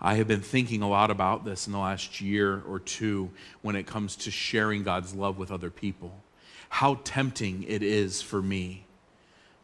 I 0.00 0.14
have 0.16 0.28
been 0.28 0.42
thinking 0.42 0.82
a 0.82 0.88
lot 0.88 1.10
about 1.10 1.44
this 1.44 1.66
in 1.66 1.72
the 1.72 1.78
last 1.78 2.20
year 2.20 2.62
or 2.68 2.78
two 2.78 3.30
when 3.62 3.76
it 3.76 3.86
comes 3.86 4.14
to 4.16 4.30
sharing 4.30 4.82
God's 4.82 5.14
love 5.14 5.38
with 5.38 5.50
other 5.50 5.70
people. 5.70 6.22
How 6.68 7.00
tempting 7.02 7.64
it 7.64 7.82
is 7.82 8.20
for 8.20 8.42
me 8.42 8.85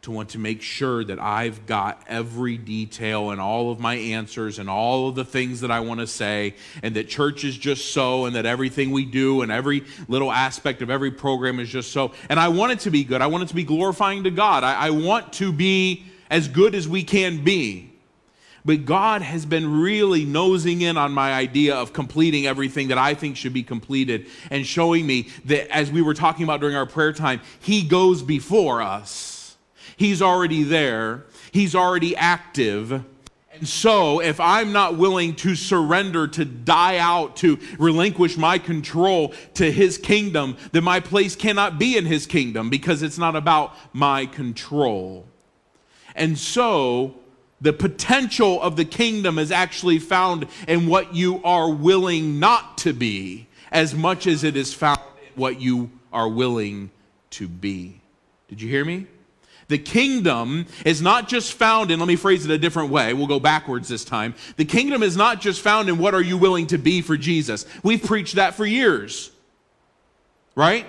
to 0.03 0.11
want 0.11 0.29
to 0.29 0.37
make 0.37 0.61
sure 0.61 1.01
that 1.03 1.17
I've 1.17 1.65
got 1.65 2.03
every 2.07 2.57
detail 2.57 3.31
and 3.31 3.39
all 3.39 3.71
of 3.71 3.79
my 3.79 3.95
answers 3.95 4.59
and 4.59 4.69
all 4.69 5.07
of 5.07 5.15
the 5.15 5.23
things 5.23 5.61
that 5.61 5.71
I 5.71 5.79
want 5.79 6.01
to 6.01 6.07
say, 6.07 6.55
and 6.81 6.95
that 6.95 7.07
church 7.07 7.45
is 7.45 7.57
just 7.57 7.93
so, 7.93 8.25
and 8.25 8.35
that 8.35 8.45
everything 8.45 8.91
we 8.91 9.05
do 9.05 9.41
and 9.41 9.51
every 9.51 9.85
little 10.09 10.29
aspect 10.29 10.81
of 10.81 10.89
every 10.89 11.11
program 11.11 11.59
is 11.59 11.69
just 11.69 11.93
so. 11.93 12.11
And 12.29 12.37
I 12.37 12.49
want 12.49 12.73
it 12.73 12.79
to 12.81 12.91
be 12.91 13.05
good. 13.05 13.21
I 13.21 13.27
want 13.27 13.45
it 13.45 13.47
to 13.47 13.55
be 13.55 13.63
glorifying 13.63 14.25
to 14.25 14.31
God. 14.31 14.65
I, 14.65 14.87
I 14.87 14.89
want 14.89 15.31
to 15.33 15.53
be 15.53 16.03
as 16.29 16.49
good 16.49 16.75
as 16.75 16.85
we 16.85 17.03
can 17.03 17.43
be. 17.45 17.89
But 18.65 18.85
God 18.85 19.21
has 19.21 19.45
been 19.45 19.81
really 19.81 20.25
nosing 20.25 20.81
in 20.81 20.97
on 20.97 21.13
my 21.13 21.33
idea 21.33 21.75
of 21.75 21.93
completing 21.93 22.45
everything 22.45 22.89
that 22.89 22.97
I 22.97 23.13
think 23.13 23.37
should 23.37 23.53
be 23.53 23.63
completed 23.63 24.27
and 24.49 24.65
showing 24.65 25.05
me 25.05 25.29
that, 25.45 25.73
as 25.73 25.91
we 25.91 26.01
were 26.01 26.13
talking 26.13 26.43
about 26.43 26.59
during 26.59 26.75
our 26.75 26.85
prayer 26.85 27.13
time, 27.13 27.39
He 27.61 27.83
goes 27.83 28.21
before 28.21 28.81
us 28.81 29.32
He's 29.97 30.21
already 30.21 30.63
there, 30.63 31.25
He's 31.51 31.75
already 31.75 32.15
active. 32.15 33.05
And 33.51 33.67
so, 33.67 34.19
if 34.19 34.39
I'm 34.39 34.73
not 34.73 34.97
willing 34.97 35.35
to 35.35 35.55
surrender, 35.55 36.27
to 36.27 36.43
die 36.43 36.97
out, 36.97 37.35
to 37.37 37.59
relinquish 37.77 38.35
my 38.35 38.57
control 38.57 39.31
to 39.53 39.71
His 39.71 39.99
kingdom, 39.99 40.57
then 40.71 40.83
my 40.83 40.99
place 40.99 41.35
cannot 41.35 41.77
be 41.77 41.95
in 41.95 42.05
His 42.05 42.25
kingdom 42.25 42.71
because 42.71 43.03
it's 43.03 43.19
not 43.19 43.35
about 43.35 43.75
my 43.93 44.25
control. 44.25 45.27
And 46.15 46.37
so, 46.37 47.15
the 47.61 47.73
potential 47.73 48.61
of 48.61 48.75
the 48.75 48.85
kingdom 48.85 49.39
is 49.39 49.51
actually 49.51 49.99
found 49.99 50.47
in 50.67 50.87
what 50.87 51.15
you 51.15 51.41
are 51.43 51.71
willing 51.71 52.39
not 52.39 52.77
to 52.79 52.91
be 52.91 53.47
as 53.71 53.95
much 53.95 54.27
as 54.27 54.43
it 54.43 54.57
is 54.57 54.73
found 54.73 54.99
in 55.27 55.39
what 55.39 55.61
you 55.61 55.89
are 56.11 56.27
willing 56.27 56.91
to 57.29 57.47
be. 57.47 58.01
Did 58.49 58.61
you 58.61 58.69
hear 58.69 58.83
me? 58.83 59.07
The 59.67 59.77
kingdom 59.77 60.65
is 60.85 61.01
not 61.01 61.27
just 61.27 61.53
found 61.53 61.91
in, 61.91 61.99
let 61.99 62.07
me 62.07 62.15
phrase 62.15 62.45
it 62.45 62.51
a 62.51 62.57
different 62.57 62.91
way. 62.91 63.13
We'll 63.13 63.27
go 63.27 63.39
backwards 63.39 63.87
this 63.87 64.05
time. 64.05 64.35
The 64.57 64.65
kingdom 64.65 65.03
is 65.03 65.15
not 65.15 65.41
just 65.41 65.61
found 65.61 65.89
in 65.89 65.97
what 65.97 66.13
are 66.13 66.21
you 66.21 66.37
willing 66.37 66.67
to 66.67 66.77
be 66.77 67.01
for 67.01 67.17
Jesus. 67.17 67.65
We've 67.81 68.03
preached 68.03 68.35
that 68.35 68.55
for 68.55 68.65
years. 68.65 69.31
Right? 70.55 70.85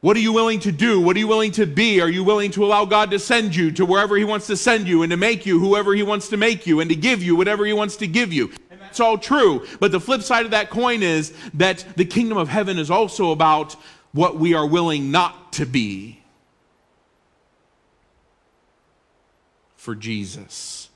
What 0.00 0.16
are 0.16 0.20
you 0.20 0.32
willing 0.32 0.60
to 0.60 0.70
do? 0.70 1.00
What 1.00 1.16
are 1.16 1.18
you 1.18 1.26
willing 1.26 1.50
to 1.52 1.66
be? 1.66 2.00
Are 2.00 2.08
you 2.08 2.22
willing 2.22 2.52
to 2.52 2.64
allow 2.64 2.84
God 2.84 3.10
to 3.10 3.18
send 3.18 3.56
you 3.56 3.72
to 3.72 3.84
wherever 3.84 4.16
He 4.16 4.24
wants 4.24 4.46
to 4.46 4.56
send 4.56 4.86
you 4.86 5.02
and 5.02 5.10
to 5.10 5.16
make 5.16 5.44
you 5.44 5.58
whoever 5.58 5.92
He 5.92 6.04
wants 6.04 6.28
to 6.28 6.36
make 6.36 6.66
you 6.68 6.78
and 6.78 6.88
to 6.88 6.96
give 6.96 7.20
you 7.20 7.34
whatever 7.34 7.66
He 7.66 7.72
wants 7.72 7.96
to 7.96 8.06
give 8.06 8.32
you? 8.32 8.52
And 8.70 8.80
that's 8.80 9.00
all 9.00 9.18
true. 9.18 9.66
But 9.80 9.90
the 9.90 9.98
flip 9.98 10.22
side 10.22 10.44
of 10.44 10.52
that 10.52 10.70
coin 10.70 11.02
is 11.02 11.32
that 11.54 11.84
the 11.96 12.04
kingdom 12.04 12.38
of 12.38 12.48
heaven 12.48 12.78
is 12.78 12.92
also 12.92 13.32
about 13.32 13.74
what 14.12 14.38
we 14.38 14.54
are 14.54 14.66
willing 14.66 15.10
not 15.10 15.52
to 15.54 15.66
be. 15.66 16.17
For 19.88 19.94
Jesus. 19.94 20.90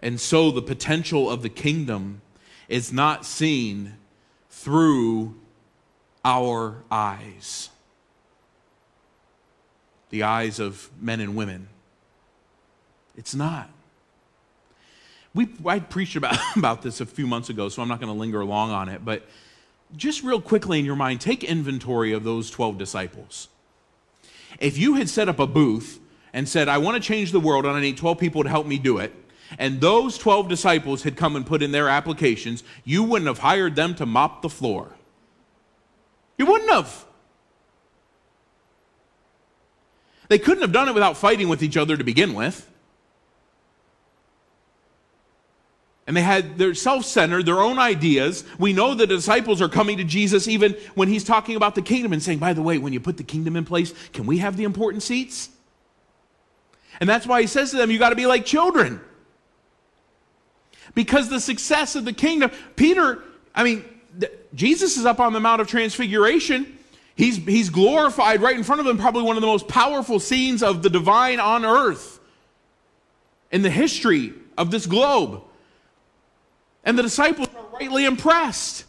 And 0.00 0.20
so 0.20 0.50
the 0.50 0.60
potential 0.60 1.30
of 1.30 1.42
the 1.42 1.48
kingdom 1.48 2.20
is 2.68 2.92
not 2.92 3.24
seen 3.24 3.94
through 4.50 5.36
our 6.24 6.82
eyes, 6.90 7.68
the 10.10 10.24
eyes 10.24 10.58
of 10.58 10.90
men 11.00 11.20
and 11.20 11.36
women. 11.36 11.68
It's 13.16 13.36
not. 13.36 13.70
We, 15.32 15.46
I 15.64 15.78
preached 15.78 16.16
about, 16.16 16.36
about 16.56 16.82
this 16.82 17.00
a 17.00 17.06
few 17.06 17.28
months 17.28 17.50
ago, 17.50 17.68
so 17.68 17.82
I'm 17.82 17.88
not 17.88 18.00
going 18.00 18.12
to 18.12 18.18
linger 18.18 18.44
long 18.44 18.72
on 18.72 18.88
it. 18.88 19.04
But 19.04 19.28
just 19.96 20.24
real 20.24 20.40
quickly 20.40 20.80
in 20.80 20.84
your 20.84 20.96
mind, 20.96 21.20
take 21.20 21.44
inventory 21.44 22.12
of 22.12 22.24
those 22.24 22.50
12 22.50 22.78
disciples. 22.78 23.46
If 24.58 24.78
you 24.78 24.94
had 24.94 25.08
set 25.08 25.28
up 25.28 25.38
a 25.38 25.46
booth 25.46 26.00
and 26.32 26.48
said, 26.48 26.68
I 26.68 26.78
want 26.78 27.02
to 27.02 27.06
change 27.06 27.32
the 27.32 27.40
world 27.40 27.66
and 27.66 27.76
I 27.76 27.80
need 27.80 27.96
12 27.96 28.18
people 28.18 28.42
to 28.42 28.48
help 28.48 28.66
me 28.66 28.78
do 28.78 28.98
it, 28.98 29.14
and 29.58 29.80
those 29.80 30.18
12 30.18 30.48
disciples 30.48 31.02
had 31.02 31.16
come 31.16 31.36
and 31.36 31.46
put 31.46 31.62
in 31.62 31.72
their 31.72 31.88
applications, 31.88 32.64
you 32.84 33.02
wouldn't 33.02 33.28
have 33.28 33.38
hired 33.38 33.76
them 33.76 33.94
to 33.94 34.06
mop 34.06 34.42
the 34.42 34.50
floor. 34.50 34.94
You 36.36 36.46
wouldn't 36.46 36.70
have. 36.70 37.06
They 40.28 40.38
couldn't 40.38 40.62
have 40.62 40.72
done 40.72 40.88
it 40.88 40.94
without 40.94 41.16
fighting 41.16 41.48
with 41.48 41.62
each 41.62 41.76
other 41.76 41.96
to 41.96 42.04
begin 42.04 42.34
with. 42.34 42.70
And 46.08 46.16
they 46.16 46.22
had 46.22 46.56
their 46.56 46.74
self 46.74 47.04
centered, 47.04 47.44
their 47.44 47.60
own 47.60 47.78
ideas. 47.78 48.42
We 48.58 48.72
know 48.72 48.94
the 48.94 49.06
disciples 49.06 49.60
are 49.60 49.68
coming 49.68 49.98
to 49.98 50.04
Jesus 50.04 50.48
even 50.48 50.74
when 50.94 51.06
he's 51.06 51.22
talking 51.22 51.54
about 51.54 51.74
the 51.74 51.82
kingdom 51.82 52.14
and 52.14 52.22
saying, 52.22 52.38
by 52.38 52.54
the 52.54 52.62
way, 52.62 52.78
when 52.78 52.94
you 52.94 52.98
put 52.98 53.18
the 53.18 53.22
kingdom 53.22 53.56
in 53.56 53.66
place, 53.66 53.92
can 54.14 54.24
we 54.24 54.38
have 54.38 54.56
the 54.56 54.64
important 54.64 55.02
seats? 55.02 55.50
And 56.98 57.06
that's 57.06 57.26
why 57.26 57.42
he 57.42 57.46
says 57.46 57.72
to 57.72 57.76
them, 57.76 57.90
you 57.90 57.98
got 57.98 58.08
to 58.08 58.16
be 58.16 58.24
like 58.24 58.46
children. 58.46 59.02
Because 60.94 61.28
the 61.28 61.40
success 61.40 61.94
of 61.94 62.06
the 62.06 62.14
kingdom, 62.14 62.52
Peter, 62.74 63.22
I 63.54 63.62
mean, 63.62 63.84
Jesus 64.54 64.96
is 64.96 65.04
up 65.04 65.20
on 65.20 65.34
the 65.34 65.40
Mount 65.40 65.60
of 65.60 65.66
Transfiguration. 65.66 66.78
He's, 67.16 67.36
he's 67.36 67.68
glorified 67.68 68.40
right 68.40 68.56
in 68.56 68.64
front 68.64 68.80
of 68.80 68.86
them, 68.86 68.96
probably 68.96 69.24
one 69.24 69.36
of 69.36 69.42
the 69.42 69.46
most 69.46 69.68
powerful 69.68 70.20
scenes 70.20 70.62
of 70.62 70.82
the 70.82 70.88
divine 70.88 71.38
on 71.38 71.66
earth 71.66 72.18
in 73.52 73.60
the 73.60 73.70
history 73.70 74.32
of 74.56 74.70
this 74.70 74.86
globe. 74.86 75.42
And 76.88 76.98
the 76.98 77.02
disciples 77.02 77.48
are 77.54 77.78
rightly 77.78 78.06
impressed. 78.06 78.86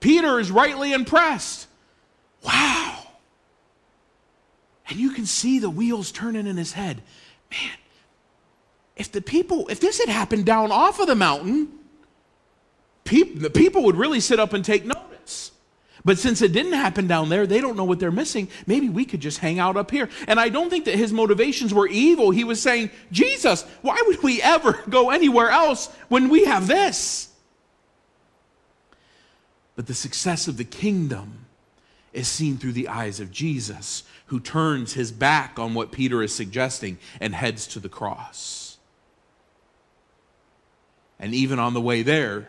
Peter 0.00 0.40
is 0.40 0.50
rightly 0.50 0.92
impressed. 0.92 1.68
Wow. 2.42 2.98
And 4.88 4.98
you 4.98 5.10
can 5.10 5.24
see 5.24 5.60
the 5.60 5.70
wheels 5.70 6.10
turning 6.10 6.48
in 6.48 6.56
his 6.56 6.72
head. 6.72 7.00
Man, 7.52 7.76
if 8.96 9.12
the 9.12 9.20
people, 9.20 9.68
if 9.68 9.78
this 9.78 10.00
had 10.00 10.08
happened 10.08 10.46
down 10.46 10.72
off 10.72 10.98
of 10.98 11.06
the 11.06 11.14
mountain, 11.14 11.68
the 13.04 13.52
people 13.54 13.84
would 13.84 13.94
really 13.94 14.18
sit 14.18 14.40
up 14.40 14.52
and 14.52 14.64
take 14.64 14.84
notice. 14.84 15.52
But 16.04 16.18
since 16.18 16.42
it 16.42 16.52
didn't 16.52 16.72
happen 16.72 17.06
down 17.06 17.28
there, 17.28 17.46
they 17.46 17.60
don't 17.60 17.76
know 17.76 17.84
what 17.84 18.00
they're 18.00 18.10
missing. 18.10 18.48
Maybe 18.66 18.88
we 18.88 19.04
could 19.04 19.20
just 19.20 19.38
hang 19.38 19.60
out 19.60 19.76
up 19.76 19.92
here. 19.92 20.08
And 20.26 20.40
I 20.40 20.48
don't 20.48 20.70
think 20.70 20.86
that 20.86 20.96
his 20.96 21.12
motivations 21.12 21.72
were 21.72 21.86
evil. 21.86 22.32
He 22.32 22.42
was 22.42 22.60
saying, 22.60 22.90
Jesus, 23.12 23.62
why 23.82 24.02
would 24.06 24.24
we 24.24 24.42
ever 24.42 24.72
go 24.88 25.10
anywhere 25.10 25.50
else 25.50 25.86
when 26.08 26.30
we 26.30 26.46
have 26.46 26.66
this? 26.66 27.27
But 29.78 29.86
the 29.86 29.94
success 29.94 30.48
of 30.48 30.56
the 30.56 30.64
kingdom 30.64 31.46
is 32.12 32.26
seen 32.26 32.56
through 32.56 32.72
the 32.72 32.88
eyes 32.88 33.20
of 33.20 33.30
Jesus, 33.30 34.02
who 34.26 34.40
turns 34.40 34.94
his 34.94 35.12
back 35.12 35.56
on 35.56 35.72
what 35.72 35.92
Peter 35.92 36.20
is 36.20 36.34
suggesting 36.34 36.98
and 37.20 37.32
heads 37.32 37.64
to 37.68 37.78
the 37.78 37.88
cross. 37.88 38.78
And 41.20 41.32
even 41.32 41.60
on 41.60 41.74
the 41.74 41.80
way 41.80 42.02
there, 42.02 42.48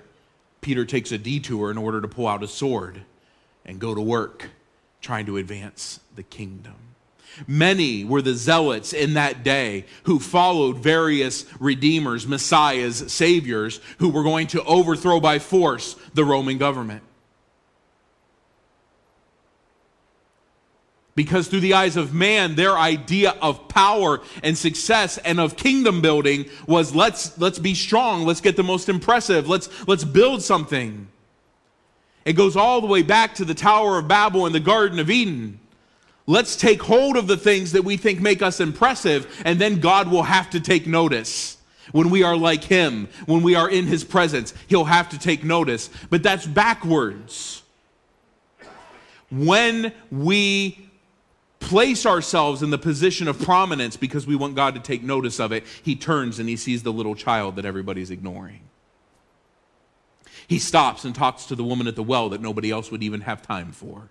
Peter 0.61 0.85
takes 0.85 1.11
a 1.11 1.19
detour 1.19 1.69
in 1.69 1.77
order 1.77 2.01
to 2.01 2.07
pull 2.07 2.27
out 2.27 2.41
a 2.41 2.47
sword 2.47 3.03
and 3.63 3.79
go 3.79 3.93
to 3.93 4.01
work 4.01 4.49
trying 4.99 5.27
to 5.27 5.37
advance 5.37 5.99
the 6.15 6.23
kingdom. 6.23 6.73
Many 7.45 8.03
were 8.05 8.23
the 8.23 8.33
zealots 8.33 8.91
in 8.91 9.13
that 9.13 9.43
day 9.43 9.85
who 10.05 10.17
followed 10.17 10.77
various 10.77 11.45
redeemers, 11.59 12.25
messiahs, 12.25 13.13
saviors 13.13 13.81
who 13.99 14.09
were 14.09 14.23
going 14.23 14.47
to 14.47 14.63
overthrow 14.63 15.19
by 15.19 15.37
force 15.37 15.95
the 16.15 16.25
Roman 16.25 16.57
government. 16.57 17.03
Because 21.19 21.49
through 21.49 21.59
the 21.59 21.73
eyes 21.73 21.97
of 21.97 22.13
man, 22.13 22.55
their 22.55 22.77
idea 22.77 23.31
of 23.41 23.67
power 23.67 24.21
and 24.41 24.57
success 24.57 25.17
and 25.17 25.37
of 25.37 25.57
kingdom 25.57 25.99
building 26.01 26.45
was 26.65 26.95
let's, 26.95 27.37
let's 27.37 27.59
be 27.59 27.73
strong, 27.73 28.23
let's 28.23 28.39
get 28.39 28.55
the 28.55 28.63
most 28.63 28.87
impressive, 28.87 29.45
let's, 29.49 29.85
let's 29.85 30.05
build 30.05 30.41
something. 30.41 31.09
It 32.23 32.37
goes 32.37 32.55
all 32.55 32.79
the 32.79 32.87
way 32.87 33.01
back 33.01 33.35
to 33.35 33.43
the 33.43 33.53
Tower 33.53 33.97
of 33.97 34.07
Babel 34.07 34.45
and 34.45 34.55
the 34.55 34.61
Garden 34.61 34.97
of 34.97 35.09
Eden. 35.09 35.59
Let's 36.25 36.55
take 36.55 36.81
hold 36.81 37.17
of 37.17 37.27
the 37.27 37.35
things 37.35 37.73
that 37.73 37.83
we 37.83 37.97
think 37.97 38.21
make 38.21 38.41
us 38.41 38.61
impressive, 38.61 39.41
and 39.43 39.59
then 39.59 39.81
God 39.81 40.07
will 40.07 40.23
have 40.23 40.49
to 40.51 40.61
take 40.61 40.87
notice. 40.87 41.57
When 41.91 42.11
we 42.11 42.23
are 42.23 42.37
like 42.37 42.63
Him, 42.63 43.09
when 43.25 43.43
we 43.43 43.55
are 43.55 43.69
in 43.69 43.87
His 43.87 44.05
presence, 44.05 44.53
He'll 44.67 44.85
have 44.85 45.09
to 45.09 45.19
take 45.19 45.43
notice. 45.43 45.89
But 46.09 46.23
that's 46.23 46.45
backwards. 46.45 47.61
When 49.29 49.91
we 50.09 50.88
place 51.59 52.05
ourselves 52.05 52.63
in 52.63 52.69
the 52.69 52.77
position 52.77 53.27
of 53.27 53.39
prominence 53.39 53.97
because 53.97 54.25
we 54.25 54.35
want 54.35 54.55
God 54.55 54.75
to 54.75 54.79
take 54.79 55.03
notice 55.03 55.39
of 55.39 55.51
it, 55.51 55.65
he 55.83 55.95
turns 55.95 56.39
and 56.39 56.49
he 56.49 56.55
sees 56.55 56.83
the 56.83 56.93
little 56.93 57.15
child 57.15 57.57
that 57.57 57.65
everybody's 57.65 58.11
ignoring. 58.11 58.61
He 60.47 60.57
stops 60.57 61.05
and 61.05 61.13
talks 61.13 61.45
to 61.45 61.55
the 61.55 61.63
woman 61.63 61.87
at 61.87 61.95
the 61.95 62.03
well 62.03 62.29
that 62.29 62.41
nobody 62.41 62.71
else 62.71 62.89
would 62.89 63.03
even 63.03 63.21
have 63.21 63.41
time 63.41 63.71
for. 63.71 64.09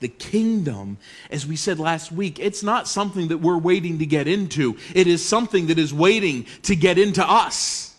The 0.00 0.08
kingdom, 0.08 0.96
as 1.28 1.46
we 1.46 1.56
said 1.56 1.80
last 1.80 2.12
week, 2.12 2.38
it's 2.38 2.62
not 2.62 2.86
something 2.86 3.28
that 3.28 3.38
we're 3.38 3.58
waiting 3.58 3.98
to 3.98 4.06
get 4.06 4.28
into. 4.28 4.78
It 4.94 5.08
is 5.08 5.22
something 5.24 5.66
that 5.66 5.78
is 5.78 5.92
waiting 5.92 6.46
to 6.62 6.76
get 6.76 6.98
into 6.98 7.28
us 7.28 7.96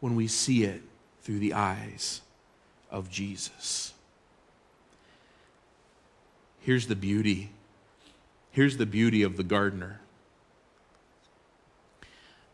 when 0.00 0.16
we 0.16 0.26
see 0.26 0.64
it 0.64 0.82
through 1.20 1.38
the 1.38 1.52
eyes 1.52 2.22
of 2.90 3.10
Jesus. 3.10 3.92
Here's 6.60 6.86
the 6.86 6.96
beauty. 6.96 7.50
Here's 8.50 8.76
the 8.76 8.86
beauty 8.86 9.22
of 9.22 9.36
the 9.36 9.42
gardener. 9.42 10.00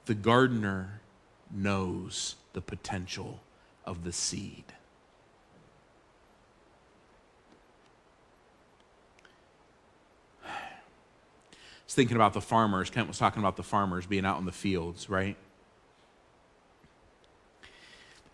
The 0.07 0.14
gardener 0.14 1.01
knows 1.51 2.37
the 2.53 2.61
potential 2.61 3.40
of 3.87 4.05
the 4.05 4.12
seed. 4.12 4.64
I 10.47 10.51
was 11.87 11.94
thinking 11.94 12.16
about 12.16 12.35
the 12.35 12.40
farmers. 12.40 12.90
Kent 12.90 13.09
was 13.09 13.18
talking 13.18 13.40
about 13.40 13.57
the 13.57 13.62
farmers 13.62 14.07
being 14.07 14.25
out 14.25 14.38
in 14.38 14.44
the 14.44 14.53
fields, 14.53 15.09
right? 15.09 15.37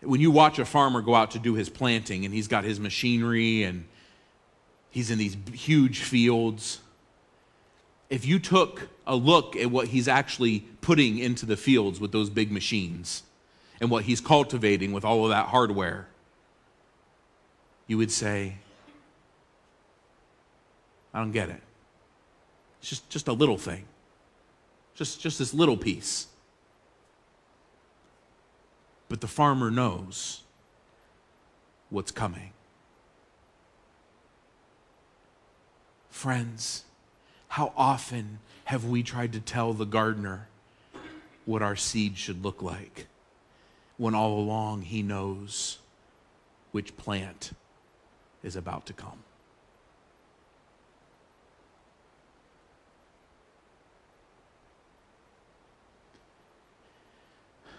When 0.01 0.19
you 0.19 0.31
watch 0.31 0.59
a 0.59 0.65
farmer 0.65 1.01
go 1.01 1.13
out 1.13 1.31
to 1.31 1.39
do 1.39 1.53
his 1.53 1.69
planting 1.69 2.25
and 2.25 2.33
he's 2.33 2.47
got 2.47 2.63
his 2.63 2.79
machinery 2.79 3.63
and 3.63 3.85
he's 4.89 5.11
in 5.11 5.17
these 5.17 5.37
huge 5.53 5.99
fields, 5.99 6.79
if 8.09 8.25
you 8.25 8.39
took 8.39 8.89
a 9.05 9.15
look 9.15 9.55
at 9.55 9.69
what 9.69 9.87
he's 9.87 10.07
actually 10.07 10.61
putting 10.81 11.19
into 11.19 11.45
the 11.45 11.55
fields 11.55 11.99
with 11.99 12.11
those 12.11 12.29
big 12.29 12.51
machines 12.51 13.23
and 13.79 13.89
what 13.89 14.03
he's 14.03 14.19
cultivating 14.19 14.91
with 14.91 15.05
all 15.05 15.23
of 15.23 15.29
that 15.29 15.47
hardware, 15.47 16.07
you 17.87 17.97
would 17.97 18.11
say, 18.11 18.55
I 21.13 21.19
don't 21.19 21.31
get 21.31 21.49
it. 21.49 21.61
It's 22.79 22.89
just, 22.89 23.09
just 23.09 23.27
a 23.27 23.33
little 23.33 23.57
thing, 23.57 23.85
just, 24.95 25.21
just 25.21 25.37
this 25.37 25.53
little 25.53 25.77
piece. 25.77 26.27
But 29.11 29.19
the 29.19 29.27
farmer 29.27 29.69
knows 29.69 30.43
what's 31.89 32.11
coming. 32.11 32.51
Friends, 36.09 36.85
how 37.49 37.73
often 37.75 38.39
have 38.63 38.85
we 38.85 39.03
tried 39.03 39.33
to 39.33 39.41
tell 39.41 39.73
the 39.73 39.83
gardener 39.83 40.47
what 41.43 41.61
our 41.61 41.75
seed 41.75 42.17
should 42.17 42.41
look 42.41 42.61
like 42.61 43.07
when 43.97 44.15
all 44.15 44.39
along 44.39 44.83
he 44.83 45.03
knows 45.03 45.79
which 46.71 46.95
plant 46.95 47.51
is 48.41 48.55
about 48.55 48.85
to 48.85 48.93
come? 48.93 49.23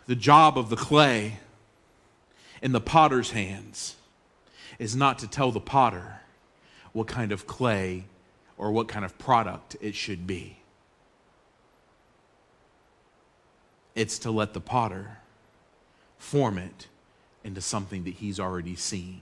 The 0.07 0.17
job 0.17 0.59
of 0.59 0.69
the 0.69 0.77
clay 0.77 1.39
in 2.61 2.73
the 2.73 2.81
potter's 2.81 3.31
hands 3.33 3.97
is 4.79 4.97
not 4.97 5.19
to 5.19 5.29
tell 5.29 5.51
the 5.51 5.61
potter 5.61 6.21
what 6.93 7.07
kind 7.07 7.33
of 7.33 7.47
clay 7.47 8.05
or 8.57 8.71
what 8.73 8.89
kind 8.89 9.05
of 9.05 9.19
product 9.19 9.77
it 9.81 9.95
should 9.95 10.27
be. 10.27 10.59
It's 13.95 14.19
to 14.21 14.31
let 14.31 14.55
the 14.55 14.61
potter 14.61 15.19
form 16.19 16.59
it 16.59 16.87
into 17.45 17.61
something 17.61 18.05
that 18.05 18.15
he's 18.15 18.39
already 18.39 18.77
seen. 18.77 19.21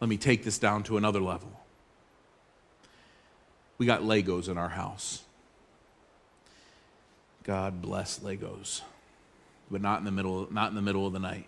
Let 0.00 0.08
me 0.08 0.16
take 0.16 0.44
this 0.44 0.58
down 0.58 0.82
to 0.84 0.96
another 0.96 1.20
level. 1.20 1.52
We 3.76 3.86
got 3.86 4.02
Legos 4.02 4.48
in 4.48 4.56
our 4.56 4.70
house. 4.70 5.24
God 7.50 7.82
bless 7.82 8.20
Legos. 8.20 8.82
but 9.72 9.82
not 9.82 9.98
in 9.98 10.04
the 10.04 10.12
middle, 10.12 10.46
not 10.52 10.68
in 10.68 10.76
the 10.76 10.82
middle 10.82 11.04
of 11.04 11.12
the 11.12 11.18
night. 11.18 11.46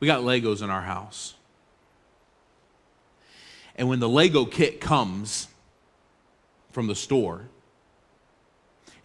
We 0.00 0.08
got 0.08 0.22
Legos 0.22 0.60
in 0.60 0.70
our 0.70 0.82
house. 0.82 1.34
And 3.76 3.88
when 3.88 4.00
the 4.00 4.08
Lego 4.08 4.44
kit 4.44 4.80
comes 4.80 5.46
from 6.72 6.88
the 6.88 6.96
store, 6.96 7.42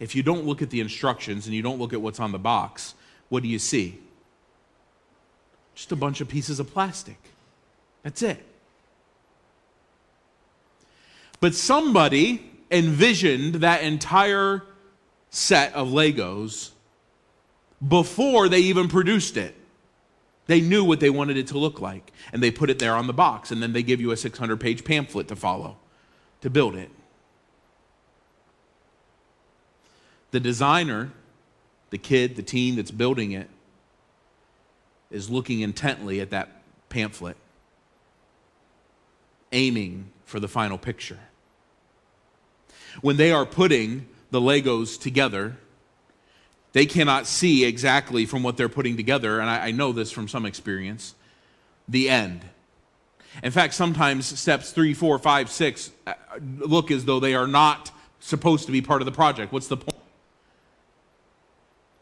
if 0.00 0.16
you 0.16 0.24
don't 0.24 0.46
look 0.46 0.62
at 0.62 0.70
the 0.70 0.80
instructions 0.80 1.46
and 1.46 1.54
you 1.54 1.62
don't 1.62 1.78
look 1.78 1.92
at 1.92 2.00
what's 2.00 2.18
on 2.18 2.32
the 2.32 2.40
box, 2.40 2.96
what 3.28 3.44
do 3.44 3.48
you 3.48 3.60
see? 3.60 4.00
Just 5.76 5.92
a 5.92 5.96
bunch 5.96 6.20
of 6.20 6.26
pieces 6.26 6.58
of 6.58 6.72
plastic. 6.72 7.18
That's 8.02 8.20
it. 8.20 8.44
But 11.38 11.54
somebody 11.54 12.50
envisioned 12.68 13.54
that 13.56 13.84
entire 13.84 14.64
set 15.30 15.72
of 15.74 15.88
Legos 15.88 16.70
before 17.86 18.48
they 18.48 18.60
even 18.60 18.88
produced 18.88 19.36
it. 19.36 19.54
They 20.46 20.60
knew 20.60 20.84
what 20.84 21.00
they 21.00 21.10
wanted 21.10 21.36
it 21.36 21.48
to 21.48 21.58
look 21.58 21.80
like, 21.80 22.12
and 22.32 22.42
they 22.42 22.50
put 22.50 22.70
it 22.70 22.78
there 22.78 22.94
on 22.94 23.06
the 23.06 23.12
box, 23.12 23.50
and 23.50 23.62
then 23.62 23.72
they 23.72 23.82
give 23.82 24.00
you 24.00 24.12
a 24.12 24.16
600 24.16 24.60
page 24.60 24.84
pamphlet 24.84 25.28
to 25.28 25.36
follow 25.36 25.76
to 26.40 26.50
build 26.50 26.76
it. 26.76 26.90
The 30.30 30.40
designer, 30.40 31.10
the 31.90 31.98
kid, 31.98 32.36
the 32.36 32.42
teen 32.42 32.76
that's 32.76 32.90
building 32.90 33.32
it, 33.32 33.48
is 35.10 35.30
looking 35.30 35.60
intently 35.60 36.20
at 36.20 36.30
that 36.30 36.62
pamphlet, 36.88 37.36
aiming 39.52 40.10
for 40.24 40.40
the 40.40 40.48
final 40.48 40.78
picture. 40.78 41.18
When 43.00 43.16
they 43.16 43.32
are 43.32 43.46
putting 43.46 44.06
the 44.30 44.40
Legos 44.40 45.00
together, 45.00 45.56
they 46.72 46.86
cannot 46.86 47.26
see 47.26 47.64
exactly 47.64 48.26
from 48.26 48.42
what 48.42 48.56
they're 48.56 48.68
putting 48.68 48.96
together, 48.96 49.40
and 49.40 49.48
I, 49.48 49.68
I 49.68 49.70
know 49.70 49.92
this 49.92 50.10
from 50.12 50.28
some 50.28 50.44
experience, 50.44 51.14
the 51.88 52.10
end. 52.10 52.44
In 53.42 53.52
fact, 53.52 53.74
sometimes 53.74 54.38
steps 54.38 54.72
three, 54.72 54.94
four, 54.94 55.18
five, 55.18 55.50
six 55.50 55.90
uh, 56.06 56.14
look 56.58 56.90
as 56.90 57.04
though 57.04 57.20
they 57.20 57.34
are 57.34 57.46
not 57.46 57.90
supposed 58.20 58.66
to 58.66 58.72
be 58.72 58.82
part 58.82 59.02
of 59.02 59.06
the 59.06 59.12
project. 59.12 59.52
What's 59.52 59.68
the 59.68 59.76
point? 59.76 59.96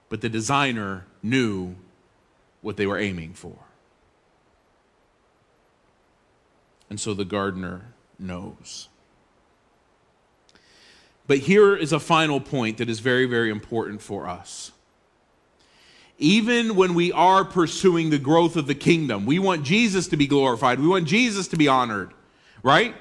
But 0.09 0.21
the 0.21 0.29
designer 0.29 1.07
knew 1.23 1.75
what 2.61 2.77
they 2.77 2.87
were 2.87 2.99
aiming 2.99 3.35
for. 3.35 3.57
And 6.89 7.01
so 7.01 7.15
the 7.15 7.25
gardener 7.25 7.95
knows. 8.19 8.89
But 11.27 11.39
here 11.39 11.75
is 11.75 11.93
a 11.93 12.01
final 12.01 12.41
point 12.41 12.79
that 12.79 12.89
is 12.89 13.01
very, 13.01 13.27
very 13.27 13.51
important 13.51 14.03
for 14.03 14.29
us. 14.29 14.73
Even 16.19 16.77
when 16.77 16.95
we 16.95 17.13
are 17.13 17.45
pursuing 17.45 18.11
the 18.11 18.19
growth 18.19 18.57
of 18.57 18.67
the 18.67 18.75
kingdom, 18.75 19.27
we 19.27 19.39
want 19.39 19.65
Jesus 19.65 20.07
to 20.09 20.17
be 20.17 20.27
glorified, 20.27 20.79
we 20.79 20.87
want 20.87 21.07
Jesus 21.07 21.49
to 21.49 21.57
be 21.57 21.67
honored, 21.67 22.13
right? 22.63 22.95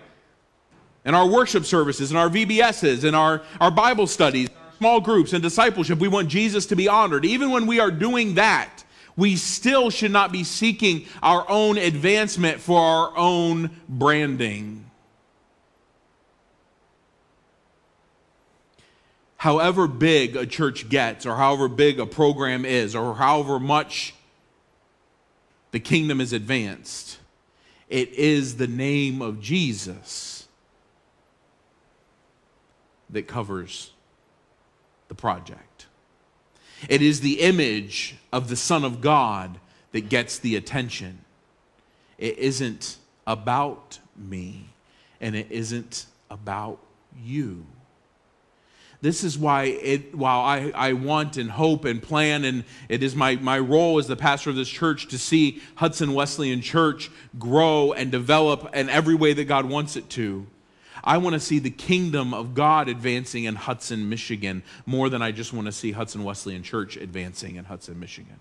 In 1.05 1.13
our 1.13 1.27
worship 1.27 1.65
services, 1.65 2.11
in 2.11 2.17
our 2.17 2.29
VBSs, 2.29 3.03
in 3.03 3.13
our, 3.13 3.43
our 3.59 3.69
Bible 3.69 4.07
studies, 4.07 4.49
small 4.77 4.99
groups, 4.99 5.33
and 5.33 5.43
discipleship, 5.43 5.99
we 5.99 6.07
want 6.07 6.29
Jesus 6.29 6.65
to 6.67 6.75
be 6.75 6.87
honored. 6.87 7.25
Even 7.25 7.51
when 7.51 7.67
we 7.67 7.79
are 7.79 7.91
doing 7.91 8.35
that, 8.35 8.83
we 9.15 9.35
still 9.35 9.89
should 9.89 10.11
not 10.11 10.31
be 10.31 10.43
seeking 10.43 11.05
our 11.21 11.45
own 11.49 11.77
advancement 11.77 12.59
for 12.59 12.79
our 12.79 13.17
own 13.17 13.69
branding. 13.87 14.89
However 19.43 19.89
big 19.89 20.37
a 20.37 20.45
church 20.45 20.87
gets, 20.87 21.25
or 21.25 21.35
however 21.35 21.67
big 21.67 21.99
a 21.99 22.05
program 22.05 22.63
is, 22.63 22.95
or 22.95 23.13
however 23.15 23.59
much 23.59 24.15
the 25.71 25.81
kingdom 25.81 26.21
is 26.21 26.31
advanced, 26.31 27.19
it 27.89 28.07
is 28.13 28.55
the 28.55 28.67
name 28.67 29.21
of 29.21 29.41
Jesus 29.41 30.47
that 33.09 33.27
covers 33.27 33.91
the 35.09 35.13
project. 35.13 35.87
It 36.87 37.01
is 37.01 37.19
the 37.19 37.41
image 37.41 38.15
of 38.31 38.47
the 38.47 38.55
Son 38.55 38.85
of 38.85 39.01
God 39.01 39.59
that 39.91 40.07
gets 40.07 40.39
the 40.39 40.55
attention. 40.55 41.19
It 42.17 42.37
isn't 42.37 42.95
about 43.27 43.99
me, 44.15 44.69
and 45.19 45.35
it 45.35 45.47
isn't 45.49 46.05
about 46.31 46.79
you. 47.21 47.65
This 49.03 49.25
is 49.25 49.37
why, 49.37 49.63
it, 49.63 50.15
while 50.15 50.39
I, 50.39 50.71
I 50.73 50.93
want 50.93 51.35
and 51.35 51.51
hope 51.51 51.83
and 51.83 52.01
plan, 52.01 52.45
and 52.45 52.63
it 52.87 53.03
is 53.03 53.17
my, 53.17 53.35
my 53.35 53.59
role 53.59 53.99
as 53.99 54.07
the 54.07 54.15
pastor 54.15 54.49
of 54.49 54.55
this 54.55 54.69
church 54.69 55.09
to 55.09 55.17
see 55.17 55.61
Hudson 55.75 56.13
Wesleyan 56.13 56.61
Church 56.61 57.11
grow 57.37 57.91
and 57.91 58.09
develop 58.09 58.73
in 58.73 58.89
every 58.89 59.13
way 59.13 59.33
that 59.33 59.43
God 59.43 59.65
wants 59.65 59.97
it 59.97 60.09
to. 60.11 60.47
I 61.03 61.17
want 61.17 61.33
to 61.33 61.41
see 61.41 61.59
the 61.59 61.69
kingdom 61.69 62.33
of 62.33 62.53
God 62.53 62.87
advancing 62.87 63.43
in 63.43 63.55
Hudson, 63.55 64.07
Michigan, 64.07 64.63
more 64.85 65.09
than 65.09 65.21
I 65.21 65.33
just 65.33 65.51
want 65.51 65.65
to 65.65 65.73
see 65.73 65.91
Hudson 65.91 66.23
Wesleyan 66.23 66.63
Church 66.63 66.95
advancing 66.95 67.57
in 67.57 67.65
Hudson, 67.65 67.99
Michigan. 67.99 68.39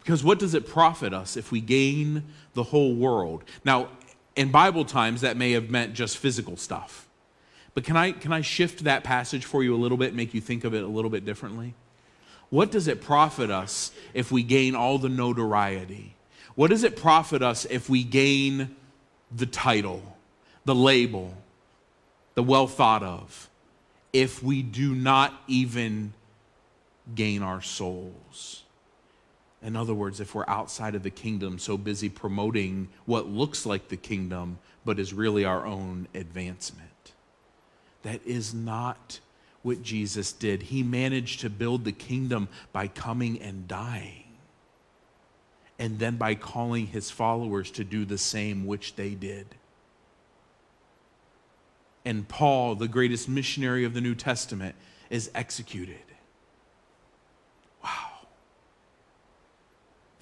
Because 0.00 0.24
what 0.24 0.40
does 0.40 0.54
it 0.54 0.66
profit 0.66 1.14
us 1.14 1.36
if 1.36 1.52
we 1.52 1.60
gain 1.60 2.24
the 2.54 2.64
whole 2.64 2.96
world? 2.96 3.44
Now, 3.64 3.90
in 4.36 4.50
Bible 4.50 4.84
times, 4.84 5.20
that 5.20 5.36
may 5.36 5.52
have 5.52 5.70
meant 5.70 5.94
just 5.94 6.18
physical 6.18 6.56
stuff. 6.56 7.08
But 7.74 7.84
can 7.84 7.96
I, 7.96 8.12
can 8.12 8.32
I 8.32 8.40
shift 8.40 8.84
that 8.84 9.04
passage 9.04 9.44
for 9.44 9.62
you 9.62 9.74
a 9.74 9.78
little 9.78 9.98
bit, 9.98 10.14
make 10.14 10.34
you 10.34 10.40
think 10.40 10.64
of 10.64 10.74
it 10.74 10.82
a 10.82 10.88
little 10.88 11.10
bit 11.10 11.24
differently? 11.24 11.74
What 12.50 12.70
does 12.70 12.88
it 12.88 13.00
profit 13.00 13.50
us 13.50 13.90
if 14.12 14.30
we 14.30 14.42
gain 14.42 14.74
all 14.74 14.98
the 14.98 15.08
notoriety? 15.08 16.14
What 16.54 16.70
does 16.70 16.84
it 16.84 16.96
profit 16.96 17.42
us 17.42 17.64
if 17.64 17.88
we 17.88 18.04
gain 18.04 18.76
the 19.34 19.46
title, 19.46 20.16
the 20.64 20.74
label, 20.74 21.36
the 22.34 22.42
well 22.42 22.68
thought 22.68 23.02
of, 23.02 23.50
if 24.12 24.42
we 24.42 24.62
do 24.62 24.94
not 24.94 25.34
even 25.48 26.12
gain 27.14 27.42
our 27.42 27.60
souls? 27.60 28.63
In 29.64 29.76
other 29.76 29.94
words, 29.94 30.20
if 30.20 30.34
we're 30.34 30.44
outside 30.46 30.94
of 30.94 31.02
the 31.02 31.10
kingdom, 31.10 31.58
so 31.58 31.78
busy 31.78 32.10
promoting 32.10 32.88
what 33.06 33.26
looks 33.26 33.64
like 33.64 33.88
the 33.88 33.96
kingdom, 33.96 34.58
but 34.84 34.98
is 34.98 35.14
really 35.14 35.46
our 35.46 35.64
own 35.64 36.06
advancement. 36.14 36.90
That 38.02 38.20
is 38.26 38.52
not 38.52 39.20
what 39.62 39.82
Jesus 39.82 40.32
did. 40.32 40.64
He 40.64 40.82
managed 40.82 41.40
to 41.40 41.48
build 41.48 41.84
the 41.84 41.92
kingdom 41.92 42.48
by 42.74 42.88
coming 42.88 43.40
and 43.40 43.66
dying, 43.66 44.24
and 45.78 45.98
then 45.98 46.16
by 46.16 46.34
calling 46.34 46.88
his 46.88 47.10
followers 47.10 47.70
to 47.70 47.84
do 47.84 48.04
the 48.04 48.18
same, 48.18 48.66
which 48.66 48.96
they 48.96 49.14
did. 49.14 49.46
And 52.04 52.28
Paul, 52.28 52.74
the 52.74 52.86
greatest 52.86 53.30
missionary 53.30 53.86
of 53.86 53.94
the 53.94 54.02
New 54.02 54.14
Testament, 54.14 54.74
is 55.08 55.30
executed. 55.34 55.96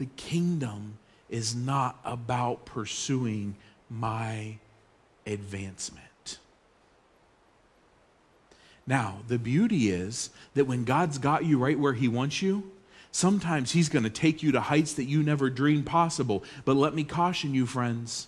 The 0.02 0.08
kingdom 0.16 0.98
is 1.30 1.54
not 1.54 1.96
about 2.04 2.64
pursuing 2.64 3.54
my 3.88 4.56
advancement. 5.28 6.38
Now, 8.84 9.18
the 9.28 9.38
beauty 9.38 9.90
is 9.90 10.30
that 10.54 10.66
when 10.66 10.82
God's 10.82 11.18
got 11.18 11.44
you 11.44 11.56
right 11.56 11.78
where 11.78 11.92
He 11.92 12.08
wants 12.08 12.42
you, 12.42 12.72
sometimes 13.12 13.70
He's 13.70 13.88
going 13.88 14.02
to 14.02 14.10
take 14.10 14.42
you 14.42 14.50
to 14.50 14.60
heights 14.60 14.94
that 14.94 15.04
you 15.04 15.22
never 15.22 15.48
dreamed 15.48 15.86
possible. 15.86 16.42
But 16.64 16.74
let 16.74 16.96
me 16.96 17.04
caution 17.04 17.54
you, 17.54 17.64
friends. 17.64 18.26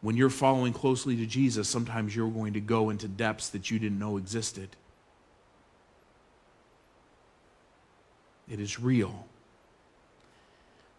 When 0.00 0.16
you're 0.16 0.30
following 0.30 0.72
closely 0.74 1.16
to 1.16 1.26
Jesus, 1.26 1.68
sometimes 1.68 2.14
you're 2.14 2.30
going 2.30 2.52
to 2.52 2.60
go 2.60 2.90
into 2.90 3.08
depths 3.08 3.48
that 3.48 3.68
you 3.68 3.80
didn't 3.80 3.98
know 3.98 4.16
existed. 4.16 4.68
It 8.48 8.60
is 8.60 8.78
real. 8.78 9.26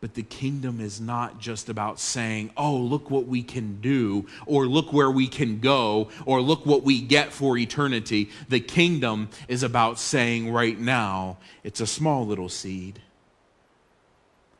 But 0.02 0.14
the 0.14 0.24
kingdom 0.24 0.80
is 0.80 1.02
not 1.02 1.40
just 1.40 1.68
about 1.68 2.00
saying, 2.00 2.52
oh, 2.56 2.78
look 2.78 3.12
what 3.12 3.28
we 3.28 3.44
can 3.44 3.82
do, 3.82 4.28
or 4.46 4.66
look 4.66 4.94
where 4.94 5.12
we 5.12 5.28
can 5.28 5.60
go, 5.60 6.10
or 6.26 6.42
look 6.42 6.66
what 6.66 6.84
we 6.84 7.02
get 7.02 7.34
for 7.34 7.58
eternity. 7.58 8.30
The 8.48 8.62
kingdom 8.62 9.28
is 9.50 9.62
about 9.62 10.00
saying 10.00 10.54
right 10.54 10.80
now, 10.80 11.38
it's 11.64 11.82
a 11.82 11.88
small 11.88 12.26
little 12.26 12.48
seed, 12.48 13.02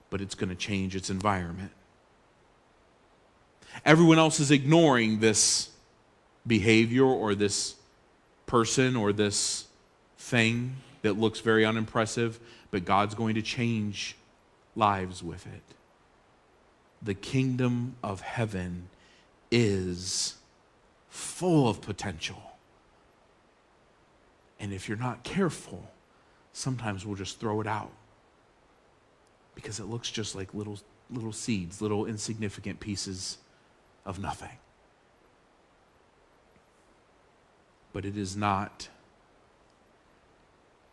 but 0.10 0.20
it's 0.20 0.36
going 0.36 0.50
to 0.50 0.56
change 0.56 0.94
its 0.94 1.10
environment. 1.10 1.72
Everyone 3.86 4.20
else 4.20 4.42
is 4.42 4.52
ignoring 4.52 5.20
this 5.20 5.70
behavior 6.46 7.06
or 7.06 7.34
this 7.34 7.76
person 8.46 8.98
or 8.98 9.14
this 9.14 9.68
thing 10.18 10.76
that 11.02 11.14
looks 11.18 11.40
very 11.40 11.64
unimpressive, 11.64 12.40
but 12.72 12.84
God's 12.84 13.16
going 13.16 13.36
to 13.36 13.42
change 13.42 14.18
lives 14.76 15.24
with 15.24 15.46
it. 15.48 15.64
The 17.02 17.14
kingdom 17.14 17.96
of 18.04 18.22
heaven 18.22 18.90
is 19.52 20.36
full 21.10 21.70
of 21.70 21.82
potential. 21.82 22.42
And 24.60 24.74
if 24.74 24.90
you're 24.90 24.98
not 24.98 25.24
careful, 25.24 25.90
sometimes 26.52 27.06
we'll 27.06 27.16
just 27.16 27.40
throw 27.40 27.62
it 27.62 27.68
out 27.68 27.92
because 29.56 29.80
it 29.80 29.86
looks 29.86 30.10
just 30.12 30.36
like 30.36 30.54
little, 30.54 30.80
little 31.10 31.32
seeds, 31.32 31.82
little 31.82 32.06
insignificant 32.06 32.80
pieces 32.80 33.38
of 34.06 34.20
nothing. 34.20 34.58
But 37.92 38.06
it 38.06 38.18
is 38.18 38.36
not 38.36 38.90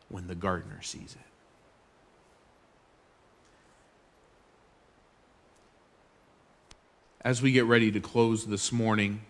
when 0.09 0.29
the 0.29 0.35
gardener 0.35 0.83
sees 0.83 1.15
it. 1.19 1.36
As 7.27 7.43
we 7.43 7.51
get 7.51 7.65
ready 7.65 7.91
to 7.91 7.99
close 7.99 8.47
this 8.47 8.71
morning, 8.71 9.21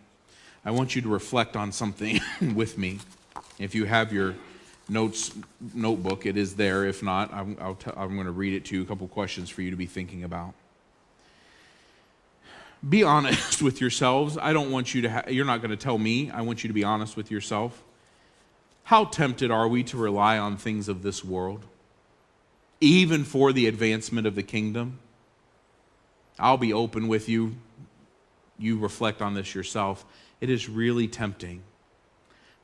I 0.67 0.71
want 0.71 0.95
you 0.95 1.01
to 1.01 1.09
reflect 1.09 1.57
on 1.57 1.73
something 1.73 2.21
with 2.55 2.77
me. 2.77 2.99
If 3.59 3.75
you 3.75 3.87
have 3.87 4.13
your 4.13 4.35
notes 4.87 5.33
notebook, 5.73 6.27
it 6.27 6.37
is 6.37 6.57
there. 6.57 6.85
If 6.85 7.03
not, 7.03 7.33
I'm, 7.33 7.57
i 7.59 7.69
am 7.71 8.15
going 8.15 8.27
to 8.27 8.33
read 8.33 8.53
it 8.53 8.67
to 8.67 8.75
you. 8.75 8.83
A 8.83 8.85
couple 8.85 9.09
questions 9.09 9.49
for 9.49 9.63
you 9.63 9.71
to 9.71 9.79
be 9.79 9.87
thinking 9.87 10.25
about. 10.25 10.53
Be 12.87 13.03
honest 13.03 13.63
with 13.63 13.81
yourselves. 13.81 14.37
I 14.37 14.53
don't 14.53 14.71
want 14.71 14.95
you 14.95 15.01
to. 15.01 15.11
Ha- 15.11 15.31
you're 15.31 15.47
not 15.47 15.63
going 15.63 15.71
to 15.71 15.77
tell 15.79 15.97
me. 15.97 16.31
I 16.31 16.43
want 16.43 16.65
you 16.65 16.69
to 16.69 16.75
be 16.75 16.85
honest 16.85 17.17
with 17.17 17.31
yourself. 17.31 17.83
How 18.85 19.07
tempted 19.07 19.51
are 19.51 19.69
we 19.69 19.83
to 19.85 19.97
rely 19.97 20.37
on 20.37 20.59
things 20.59 20.91
of 20.91 21.03
this 21.03 21.25
world, 21.25 21.65
even 22.79 23.25
for 23.25 23.55
the 23.55 23.67
advancement 23.67 24.27
of 24.27 24.35
the 24.35 24.43
kingdom? 24.43 24.99
I'll 26.39 26.59
be 26.59 26.75
open 26.75 27.09
with 27.09 27.27
you. 27.27 27.57
You 28.59 28.79
reflect 28.79 29.23
on 29.23 29.35
this 29.35 29.55
yourself. 29.55 30.05
It 30.41 30.51
is 30.51 30.69
really 30.69 31.09
tempting 31.09 31.63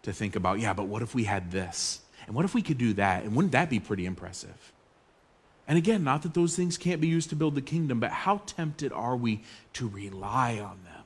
to 0.02 0.12
think 0.12 0.36
about, 0.36 0.58
yeah, 0.58 0.72
but 0.72 0.84
what 0.84 1.02
if 1.02 1.14
we 1.14 1.24
had 1.24 1.50
this? 1.50 2.00
And 2.26 2.34
what 2.34 2.44
if 2.44 2.54
we 2.54 2.62
could 2.62 2.78
do 2.78 2.92
that? 2.94 3.24
And 3.24 3.34
wouldn't 3.34 3.52
that 3.52 3.70
be 3.70 3.80
pretty 3.80 4.06
impressive? 4.06 4.72
And 5.68 5.78
again, 5.78 6.04
not 6.04 6.22
that 6.22 6.34
those 6.34 6.56
things 6.56 6.76
can't 6.76 7.00
be 7.00 7.08
used 7.08 7.30
to 7.30 7.36
build 7.36 7.54
the 7.54 7.62
kingdom, 7.62 8.00
but 8.00 8.10
how 8.10 8.38
tempted 8.46 8.92
are 8.92 9.16
we 9.16 9.42
to 9.74 9.88
rely 9.88 10.58
on 10.58 10.78
them? 10.84 11.04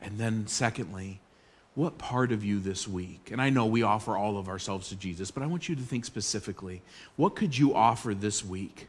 And 0.00 0.18
then, 0.18 0.46
secondly, 0.46 1.20
what 1.74 1.98
part 1.98 2.30
of 2.32 2.44
you 2.44 2.60
this 2.60 2.86
week, 2.86 3.30
and 3.32 3.40
I 3.40 3.50
know 3.50 3.66
we 3.66 3.82
offer 3.82 4.16
all 4.16 4.38
of 4.38 4.48
ourselves 4.48 4.88
to 4.88 4.96
Jesus, 4.96 5.30
but 5.30 5.42
I 5.42 5.46
want 5.46 5.68
you 5.68 5.76
to 5.76 5.82
think 5.82 6.04
specifically 6.04 6.82
what 7.16 7.34
could 7.34 7.56
you 7.56 7.74
offer 7.74 8.14
this 8.14 8.44
week 8.44 8.88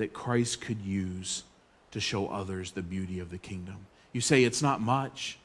that 0.00 0.14
Christ 0.14 0.62
could 0.62 0.80
use 0.80 1.42
to 1.90 2.00
show 2.00 2.26
others 2.28 2.72
the 2.72 2.80
beauty 2.80 3.20
of 3.20 3.30
the 3.30 3.36
kingdom? 3.36 3.76
You 4.14 4.22
say 4.22 4.44
it's 4.44 4.62
not 4.62 4.80
much. 4.80 5.38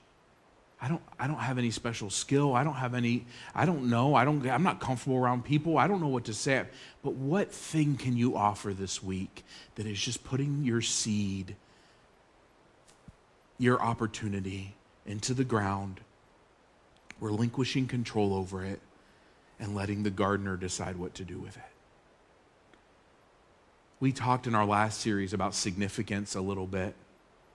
I 0.82 0.88
don't, 0.88 1.02
I 1.20 1.28
don't 1.28 1.40
have 1.40 1.58
any 1.58 1.72
special 1.72 2.10
skill. 2.10 2.56
I 2.56 2.64
don't 2.64 2.76
have 2.76 2.94
any, 2.94 3.26
I 3.54 3.66
don't 3.66 3.90
know. 3.90 4.16
I 4.16 4.24
don't, 4.24 4.48
I'm 4.48 4.64
not 4.64 4.80
comfortable 4.80 5.18
around 5.18 5.44
people. 5.44 5.78
I 5.78 5.90
don't 5.90 6.00
know 6.00 6.08
what 6.08 6.24
to 6.26 6.34
say. 6.34 6.64
But 7.04 7.16
what 7.16 7.52
thing 7.52 7.98
can 7.98 8.16
you 8.16 8.38
offer 8.38 8.74
this 8.74 9.04
week 9.04 9.44
that 9.76 9.86
is 9.86 10.00
just 10.00 10.24
putting 10.24 10.64
your 10.64 10.82
seed, 10.82 11.58
your 13.58 13.82
opportunity 13.82 14.74
into 15.06 15.34
the 15.34 15.44
ground, 15.44 16.00
relinquishing 17.20 17.88
control 17.88 18.34
over 18.34 18.64
it, 18.64 18.80
and 19.60 19.76
letting 19.76 20.04
the 20.04 20.12
gardener 20.12 20.56
decide 20.56 20.96
what 20.96 21.14
to 21.16 21.26
do 21.26 21.40
with 21.40 21.58
it? 21.58 21.75
We 24.00 24.12
talked 24.12 24.46
in 24.46 24.56
our 24.56 24.66
last 24.66 25.00
series 25.00 25.34
about 25.34 25.56
significance 25.56 26.36
a 26.36 26.42
little 26.42 26.68
bit 26.68 26.96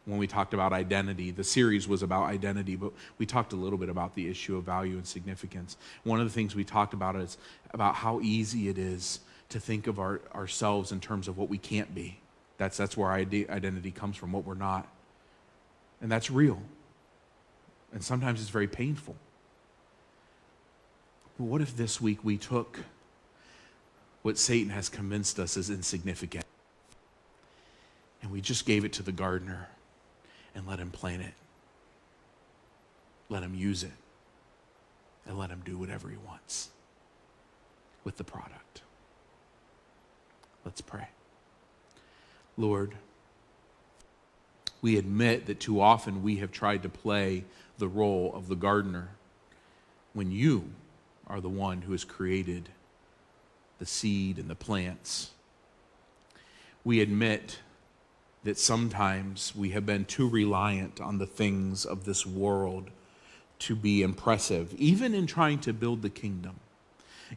when 0.07 0.19
we 0.19 0.27
talked 0.27 0.55
about 0.55 0.73
identity. 0.73 1.31
The 1.31 1.45
series 1.45 1.87
was 1.87 2.03
about 2.03 2.25
identity, 2.25 2.77
but 2.77 2.93
we 3.19 3.27
talked 3.27 3.53
a 3.53 3.57
little 3.57 3.79
bit 3.79 3.91
about 3.91 4.15
the 4.15 4.29
issue 4.29 4.57
of 4.57 4.65
value 4.65 4.95
and 4.95 5.07
significance. 5.07 5.77
One 6.03 6.19
of 6.19 6.27
the 6.27 6.33
things 6.33 6.55
we 6.55 6.65
talked 6.65 6.95
about 6.95 7.15
is 7.17 7.37
about 7.73 7.97
how 7.97 8.21
easy 8.21 8.69
it 8.69 8.79
is 8.79 9.21
to 9.51 9.61
think 9.61 9.87
of 9.87 9.99
our, 9.99 10.23
ourselves 10.35 10.93
in 10.93 11.01
terms 11.01 11.29
of 11.29 11.37
what 11.37 11.49
we 11.51 11.59
can't 11.59 11.95
be. 11.95 12.19
That's, 12.57 12.77
that's 12.77 12.97
where 12.97 13.11
identity 13.11 13.91
comes 13.91 14.17
from, 14.17 14.33
what 14.33 14.45
we're 14.45 14.55
not. 14.55 14.89
And 16.01 16.11
that's 16.11 16.31
real. 16.31 16.63
And 17.93 18.03
sometimes 18.03 18.41
it's 18.41 18.51
very 18.51 18.69
painful. 18.69 19.17
But 21.37 21.45
what 21.45 21.61
if 21.61 21.77
this 21.77 22.01
week 22.01 22.25
we 22.25 22.39
took 22.39 22.81
what 24.23 24.39
Satan 24.39 24.71
has 24.71 24.89
convinced 24.89 25.39
us 25.39 25.57
is 25.57 25.71
insignificant 25.71 26.45
and 28.23 28.31
we 28.31 28.41
just 28.41 28.67
gave 28.67 28.85
it 28.85 28.93
to 28.95 29.03
the 29.03 29.13
gardener? 29.13 29.69
and 30.55 30.67
let 30.67 30.79
Him 30.79 30.91
plant 30.91 31.23
it. 31.23 31.35
Let 33.29 33.43
Him 33.43 33.55
use 33.55 33.83
it. 33.83 33.93
And 35.27 35.39
let 35.39 35.51
Him 35.51 35.63
do 35.65 35.79
whatever 35.79 36.09
He 36.09 36.17
wants 36.17 36.71
with 38.05 38.17
the 38.17 38.25
product. 38.25 38.83
Let's 40.65 40.81
pray. 40.81 41.09
Lord, 42.57 42.95
we 44.83 44.99
admit 44.99 45.47
that 45.47 45.61
too 45.61 45.81
often 45.81 46.23
we 46.23 46.37
have 46.37 46.53
tried 46.53 46.83
to 46.83 46.89
play 46.89 47.45
the 47.79 47.89
role 47.89 48.33
of 48.35 48.49
the 48.49 48.57
gardener 48.57 49.09
when 50.13 50.31
you 50.31 50.71
are 51.27 51.41
the 51.41 51.49
one 51.49 51.83
who 51.83 51.93
has 51.93 52.05
created 52.05 52.69
the 53.81 53.87
seed 53.87 54.39
and 54.39 54.49
the 54.49 54.55
plants. 54.55 55.31
We 56.85 57.01
admit 57.01 57.59
that 58.45 58.59
sometimes 58.59 59.55
we 59.57 59.71
have 59.71 59.85
been 59.85 60.05
too 60.05 60.29
reliant 60.29 61.01
on 61.01 61.19
the 61.19 61.27
things 61.27 61.85
of 61.85 62.05
this 62.05 62.25
world 62.25 62.91
to 63.61 63.75
be 63.75 64.03
impressive, 64.03 64.73
even 64.75 65.15
in 65.15 65.27
trying 65.27 65.59
to 65.61 65.73
build 65.73 66.03
the 66.03 66.11
kingdom. 66.11 66.61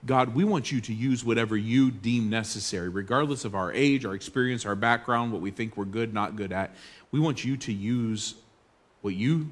God, 0.05 0.35
we 0.35 0.43
want 0.43 0.71
you 0.71 0.81
to 0.81 0.93
use 0.93 1.23
whatever 1.23 1.55
you 1.55 1.91
deem 1.91 2.29
necessary, 2.29 2.89
regardless 2.89 3.45
of 3.45 3.55
our 3.55 3.71
age, 3.71 4.05
our 4.05 4.13
experience, 4.13 4.65
our 4.65 4.75
background, 4.75 5.31
what 5.31 5.41
we 5.41 5.51
think 5.51 5.77
we're 5.77 5.85
good, 5.85 6.13
not 6.13 6.35
good 6.35 6.51
at. 6.51 6.75
We 7.11 7.19
want 7.19 7.45
you 7.45 7.57
to 7.57 7.73
use 7.73 8.35
what 9.01 9.13
you 9.13 9.49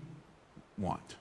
want 0.77 1.15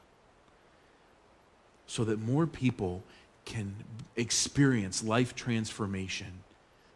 so 1.86 2.04
that 2.04 2.20
more 2.20 2.46
people 2.46 3.02
can 3.50 3.74
experience 4.14 5.02
life 5.02 5.34
transformation 5.34 6.44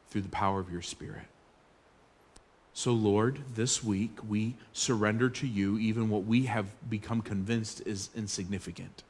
through 0.09 0.21
the 0.21 0.29
power 0.29 0.61
of 0.61 0.71
your 0.71 0.83
Spirit. 0.83 1.27
So, 2.73 2.93
Lord, 2.93 3.41
this 3.55 3.83
week 3.83 4.19
we 4.27 4.55
surrender 4.73 5.29
to 5.31 5.49
you 5.49 5.79
even 5.79 6.09
what 6.09 6.25
we 6.25 6.45
have 6.45 6.67
become 6.89 7.23
convinced 7.23 7.83
is 7.85 8.09
insignificant 8.15 9.03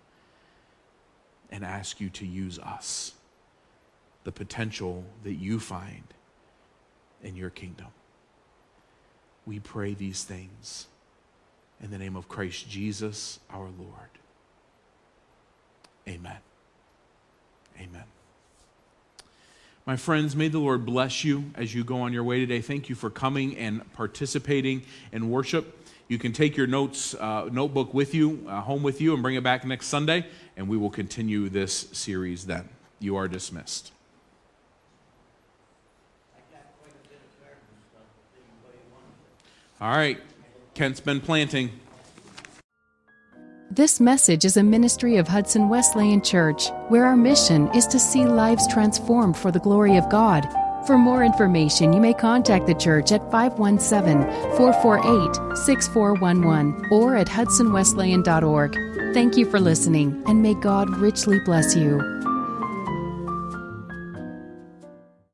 and 1.50 1.64
ask 1.64 2.00
you 2.00 2.08
to 2.10 2.26
use 2.26 2.58
us, 2.58 3.12
the 4.24 4.32
potential 4.32 5.04
that 5.22 5.34
you 5.34 5.60
find 5.60 6.04
in 7.22 7.36
your 7.36 7.50
kingdom. 7.50 7.88
We 9.44 9.60
pray 9.60 9.92
these 9.92 10.24
things 10.24 10.86
in 11.82 11.90
the 11.90 11.98
name 11.98 12.16
of 12.16 12.26
Christ 12.26 12.70
Jesus 12.70 13.38
our 13.50 13.68
Lord. 13.78 14.10
Amen. 16.08 16.38
Amen. 17.78 18.04
My 19.86 19.96
friends, 19.96 20.34
may 20.34 20.48
the 20.48 20.58
Lord 20.58 20.86
bless 20.86 21.24
you 21.24 21.50
as 21.54 21.74
you 21.74 21.84
go 21.84 22.00
on 22.00 22.12
your 22.12 22.24
way 22.24 22.40
today. 22.40 22.60
Thank 22.60 22.88
you 22.88 22.94
for 22.94 23.10
coming 23.10 23.56
and 23.58 23.92
participating 23.92 24.82
in 25.12 25.30
worship. 25.30 25.78
You 26.08 26.18
can 26.18 26.32
take 26.32 26.56
your 26.56 26.66
notes 26.66 27.14
uh, 27.14 27.48
notebook 27.50 27.92
with 27.92 28.14
you, 28.14 28.46
uh, 28.48 28.60
home 28.62 28.82
with 28.82 29.00
you, 29.00 29.12
and 29.14 29.22
bring 29.22 29.36
it 29.36 29.42
back 29.42 29.64
next 29.64 29.88
Sunday, 29.88 30.26
and 30.56 30.68
we 30.68 30.76
will 30.76 30.90
continue 30.90 31.48
this 31.48 31.88
series 31.92 32.46
then. 32.46 32.68
You 32.98 33.16
are 33.16 33.28
dismissed. 33.28 33.92
All 39.80 39.90
right, 39.90 40.18
Kent's 40.72 41.00
been 41.00 41.20
planting. 41.20 41.70
This 43.74 43.98
message 43.98 44.44
is 44.44 44.56
a 44.56 44.62
ministry 44.62 45.16
of 45.16 45.26
Hudson 45.26 45.68
Wesleyan 45.68 46.22
Church, 46.22 46.68
where 46.90 47.06
our 47.06 47.16
mission 47.16 47.66
is 47.74 47.88
to 47.88 47.98
see 47.98 48.24
lives 48.24 48.68
transformed 48.68 49.36
for 49.36 49.50
the 49.50 49.58
glory 49.58 49.96
of 49.96 50.08
God. 50.08 50.46
For 50.86 50.96
more 50.96 51.24
information, 51.24 51.92
you 51.92 51.98
may 51.98 52.14
contact 52.14 52.68
the 52.68 52.74
church 52.74 53.10
at 53.10 53.28
517 53.32 54.30
448 54.56 55.56
6411 55.56 56.88
or 56.92 57.16
at 57.16 57.26
hudsonwesleyan.org. 57.26 59.12
Thank 59.12 59.36
you 59.36 59.50
for 59.50 59.58
listening, 59.58 60.22
and 60.28 60.40
may 60.40 60.54
God 60.54 60.88
richly 60.98 61.40
bless 61.40 61.74
you. 61.74 61.98